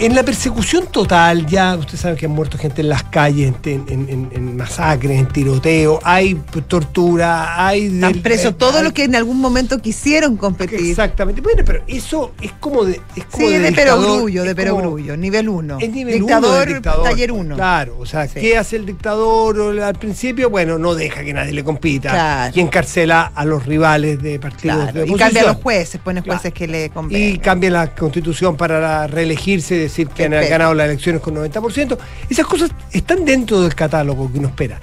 [0.01, 3.85] En la persecución total, ya ustedes saben que han muerto gente en las calles, en,
[3.89, 6.35] en- en- en masacres, en tiroteo, hay
[6.69, 7.89] tortura, hay...
[7.89, 10.79] Del- presos eh, todos hay- los que en algún momento quisieron competir.
[10.79, 11.41] Exactamente.
[11.41, 13.01] Bueno, pero eso es como de...
[13.17, 15.79] Es como Sí, de, dictador, perogrullo, de perogrullo, nivel 1.
[15.81, 17.05] es nivel dictador, uno dictador.
[17.09, 17.55] taller 1.
[17.57, 20.49] Claro, o sea, ¿qué hace el dictador al principio?
[20.49, 22.11] Bueno, no deja que nadie le compita.
[22.11, 22.53] Claro.
[22.57, 26.53] Y encarcela a los rivales de partidos de y cambia a los jueces, pone jueces
[26.53, 27.35] que le convienen.
[27.35, 30.53] Y cambia la constitución para reelegirse, decir que han Perfecto.
[30.53, 31.99] ganado las elecciones con 90%.
[32.29, 34.81] Esas cosas están dentro del catálogo que uno espera.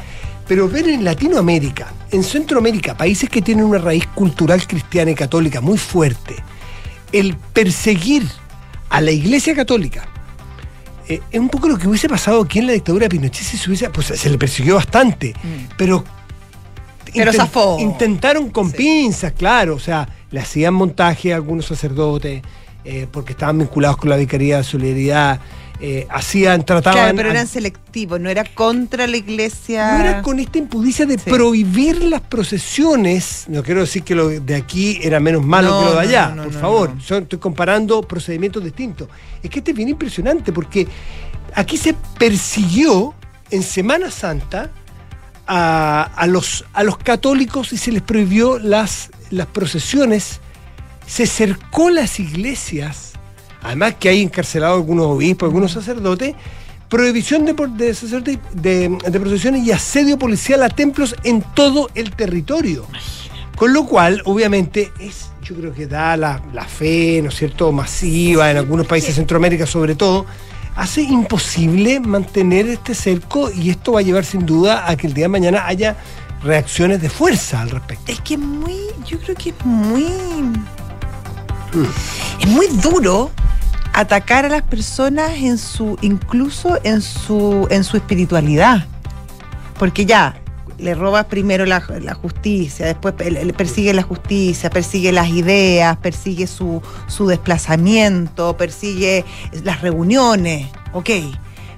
[0.47, 5.59] Pero ver en Latinoamérica, en Centroamérica, países que tienen una raíz cultural cristiana y católica
[5.61, 6.35] muy fuerte,
[7.11, 8.23] el perseguir
[8.89, 10.07] a la Iglesia Católica
[11.07, 13.57] eh, es un poco lo que hubiese pasado aquí en la dictadura de Pinochet si
[13.57, 15.33] se hubiese, pues se le persiguió bastante,
[15.77, 16.03] pero
[17.13, 17.77] Pero zafó.
[17.79, 22.41] intentaron con pinzas, claro, o sea, le hacían montaje a algunos sacerdotes
[22.85, 25.39] eh, porque estaban vinculados con la Vicaría de Solidaridad,
[25.81, 29.97] eh, hacían, trataban Claro, pero eran selectivos, no era contra la iglesia.
[29.97, 33.45] no era con esta impudicia de prohibir las procesiones.
[33.49, 36.29] No quiero decir que lo de aquí era menos malo No, que lo de allá,
[36.29, 36.97] no, no, por favor.
[36.99, 39.09] Yo estoy comparando procedimientos distintos.
[39.43, 40.87] Es que este es bien impresionante porque
[41.53, 43.13] aquí se persiguió
[43.51, 44.71] en Semana Santa
[45.45, 50.39] a, a los, a los católicos y se les prohibió las, las procesiones.
[51.07, 53.13] Se cercó las iglesias,
[53.61, 56.35] además que hay encarcelados algunos obispos, algunos sacerdotes,
[56.89, 62.85] prohibición de, de, de- de procesiones y asedio policial a templos en todo el territorio.
[63.55, 67.71] Con lo cual, obviamente, es, yo creo que da la, la fe, ¿no es cierto?,
[67.71, 70.25] masiva en algunos países de Centroamérica sobre todo,
[70.75, 75.13] hace imposible mantener este cerco y esto va a llevar sin duda a que el
[75.13, 75.95] día de mañana haya
[76.43, 78.11] reacciones de fuerza al respecto.
[78.11, 78.75] Es que es muy,
[79.07, 80.05] yo creo que es muy,
[82.39, 83.31] es muy duro
[83.93, 88.85] atacar a las personas en su, incluso en su, en su espiritualidad,
[89.79, 90.41] porque ya
[90.77, 91.79] le robas primero la,
[92.21, 93.13] justicia, después
[93.57, 99.23] persigue la justicia, persigue las ideas, persigue su, su desplazamiento, persigue
[99.63, 101.09] las reuniones, ok.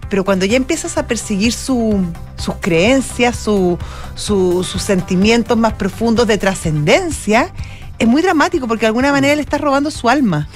[0.09, 2.01] Pero cuando ya empiezas a perseguir su-
[2.37, 3.77] sus creencias, su-
[4.15, 7.53] sus sentimientos más profundos de trascendencia,
[7.99, 10.47] es muy dramático porque de alguna manera le estás robando su alma.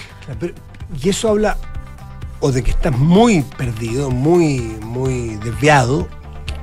[1.01, 1.57] Y eso habla
[2.39, 6.07] o de que estás muy perdido, muy, muy desviado,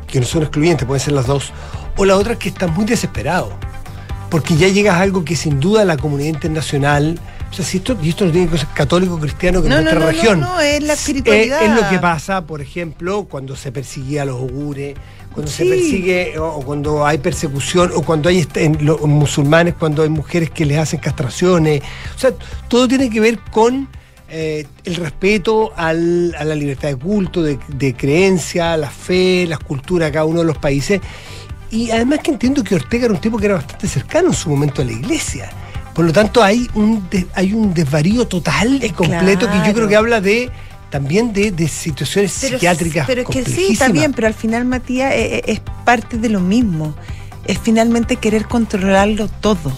[0.07, 1.53] que no son excluyentes, pueden ser las dos,
[1.97, 3.53] o la otra es que estás muy desesperado,
[4.29, 7.19] porque ya llegas a algo que sin duda la comunidad internacional
[7.51, 9.85] O sea, si esto, y esto no tiene que ser católico cristiano que No, en
[9.85, 10.41] nuestra no, no, región.
[10.41, 11.63] no, es la Eh, espiritualidad.
[11.63, 14.95] Es, lo que pasa, por ejemplo, cuando se persigue a los ogures,
[15.33, 19.75] cuando se persigue, o, o cuando hay persecución, o cuando hay este- en los musulmanes,
[19.79, 21.83] cuando hay mujeres que les hacen castraciones.
[22.15, 22.33] O sea,
[22.69, 23.89] todo tiene que ver con
[24.31, 29.59] eh, el respeto al- a la libertad de culto, de, de creencia, la fe, las
[29.61, 31.01] culturas de cada uno de los países.
[31.71, 34.51] Y además que entiendo que Ortega era un tipo que era bastante cercano en su
[34.51, 35.49] momento a la iglesia.
[35.99, 39.89] Por lo tanto, hay un, de- hay un desvarío total y completo que yo creo
[39.89, 40.49] que habla de
[40.91, 45.13] también de, de situaciones psiquiátricas Pero es que sí, está bien, pero al final, Matías,
[45.13, 46.95] eh, eh, es parte de lo mismo.
[47.47, 49.77] Es finalmente querer controlarlo todo.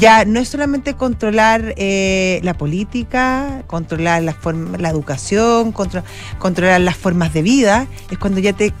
[0.00, 6.02] Ya no es solamente controlar eh, la política, controlar la, forma, la educación, contro-
[6.40, 8.72] controlar las formas de vida, es cuando ya te.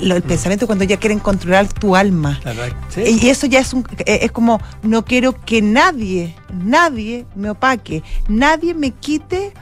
[0.00, 2.40] Lo- el pensamiento cuando ya quieren controlar tu alma.
[2.88, 3.02] ¿sí?
[3.22, 8.02] Y eso ya es un, eh, es como no quiero que nadie, nadie me opaque,
[8.28, 9.52] nadie me quite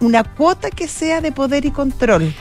[0.00, 2.32] una cuota que sea de poder y control.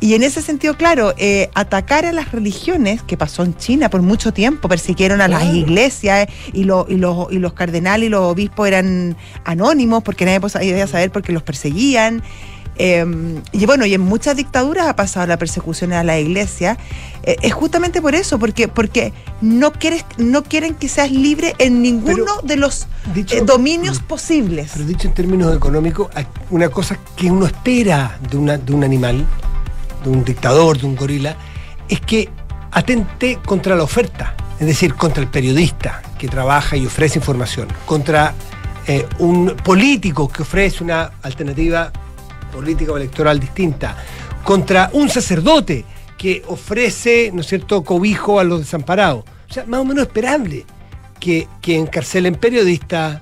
[0.00, 4.02] Y en ese sentido, claro, eh, atacar a las religiones, que pasó en China por
[4.02, 8.10] mucho tiempo, persiguieron a las iglesias eh, y, lo- y los, y los cardenales y
[8.10, 12.22] los obispos eran anónimos porque nadie podía saber por qué los perseguían.
[12.76, 13.04] Eh,
[13.52, 16.76] y bueno, y en muchas dictaduras ha pasado la persecución a la iglesia.
[17.22, 21.82] Eh, es justamente por eso, porque, porque no, quieres, no quieren que seas libre en
[21.82, 24.70] ninguno de los dicho- eh, dominios posibles.
[24.74, 26.08] Pero dicho en términos económicos,
[26.50, 29.24] una cosa que uno espera de, una, de un animal,
[30.02, 31.36] de un dictador, de un gorila,
[31.88, 32.28] es que
[32.72, 38.34] atente contra la oferta, es decir, contra el periodista que trabaja y ofrece información, contra
[38.86, 41.90] eh, un político que ofrece una alternativa
[42.54, 43.96] política o electoral distinta,
[44.44, 45.84] contra un sacerdote
[46.16, 49.24] que ofrece, ¿no es cierto?, cobijo a los desamparados.
[49.50, 50.64] O sea, más o menos esperable
[51.18, 53.20] que, que encarcelen periodistas,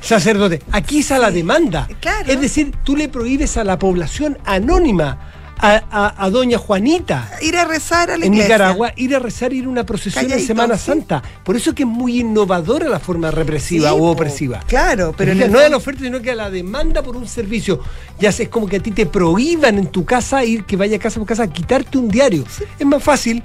[0.00, 0.60] sacerdotes.
[0.72, 1.88] Aquí está la demanda.
[2.26, 5.27] Es decir, tú le prohíbes a la población anónima,
[5.60, 8.54] a, a- a doña Juanita, Ir a rezar a la en iglesia.
[8.56, 10.86] Nicaragua, ir a rezar, ir a una procesión en Calladito, Semana sí.
[10.86, 11.22] Santa.
[11.44, 14.60] Por eso que es muy innovadora la forma represiva Sí, o opresiva.
[14.66, 17.26] claro, pero en el no es la oferta, sino que a la demanda por un
[17.26, 17.80] servicio.
[18.18, 20.98] Ya sé, es como que a ti te prohíban en tu casa ir, que vaya
[20.98, 22.44] casa por casa a quitarte un diario.
[22.78, 23.42] Es más fácil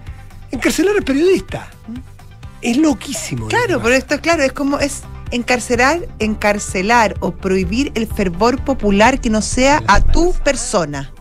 [0.51, 1.69] encarcelar al periodista.
[2.61, 3.47] Es loquísimo.
[3.47, 5.01] Claro, pero esto es claro, es como es
[5.31, 11.11] encarcelar, encarcelar o prohibir el fervor popular que no sea a tu persona.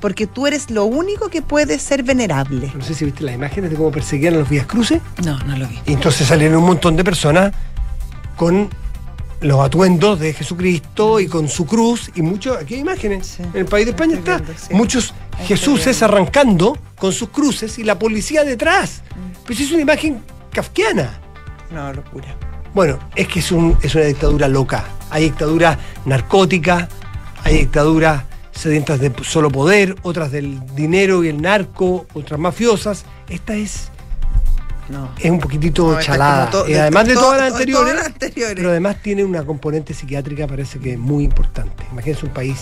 [0.00, 2.70] Porque tú eres lo único que puede ser venerable.
[2.74, 5.00] No sé si viste las imágenes de cómo perseguían a los Vías Cruces.
[5.24, 5.78] No, no lo vi.
[5.86, 7.52] Y entonces salieron un montón de personas
[8.36, 8.68] con
[9.40, 13.66] los atuendos de Jesucristo y con su cruz y muchos, aquí hay imágenes, en el
[13.66, 14.40] país de España está,
[14.70, 15.12] muchos
[15.46, 19.02] Jesuses arrancando con sus cruces y la policía detrás.
[19.46, 20.22] Pues es una imagen
[20.52, 21.20] kafkiana.
[21.70, 22.34] No, locura.
[22.74, 24.84] Bueno, es que es, un- es una dictadura loca.
[25.10, 26.88] Hay dictadura narcótica,
[27.44, 28.22] hay dictaduras
[28.56, 33.04] sedientas de solo poder, otras del dinero y el narco, otras mafiosas.
[33.28, 33.90] Esta es,
[35.18, 36.50] es un poquitito No, chalada.
[36.50, 38.54] como to- Y además de to- todas las todas las anteriores.
[38.56, 41.84] pero además tiene una componente psiquiátrica, parece que muy importante.
[41.92, 42.58] Imagínense un país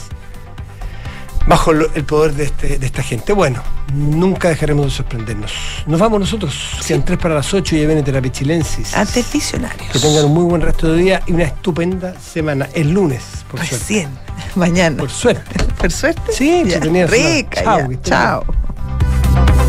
[1.47, 3.32] bajo el poder de, este- de esta gente.
[3.32, 3.62] Bueno,
[3.95, 5.53] nunca dejaremos de sorprendernos.
[5.86, 8.95] Nos vamos nosotros, sean tres para las ocho y ya viene Terapia Chilensis.
[8.97, 9.90] Antes visionarios.
[9.92, 12.68] Que tengan un muy buen resto de día y una estupenda semana.
[12.74, 14.42] El lunes, por Recién, suerte.
[14.57, 14.97] mañana.
[14.99, 15.64] Por suerte.
[15.78, 16.32] ¿Por suerte?
[16.32, 17.62] Sí, Ya, Rica,
[18.03, 19.63] Chao, ya.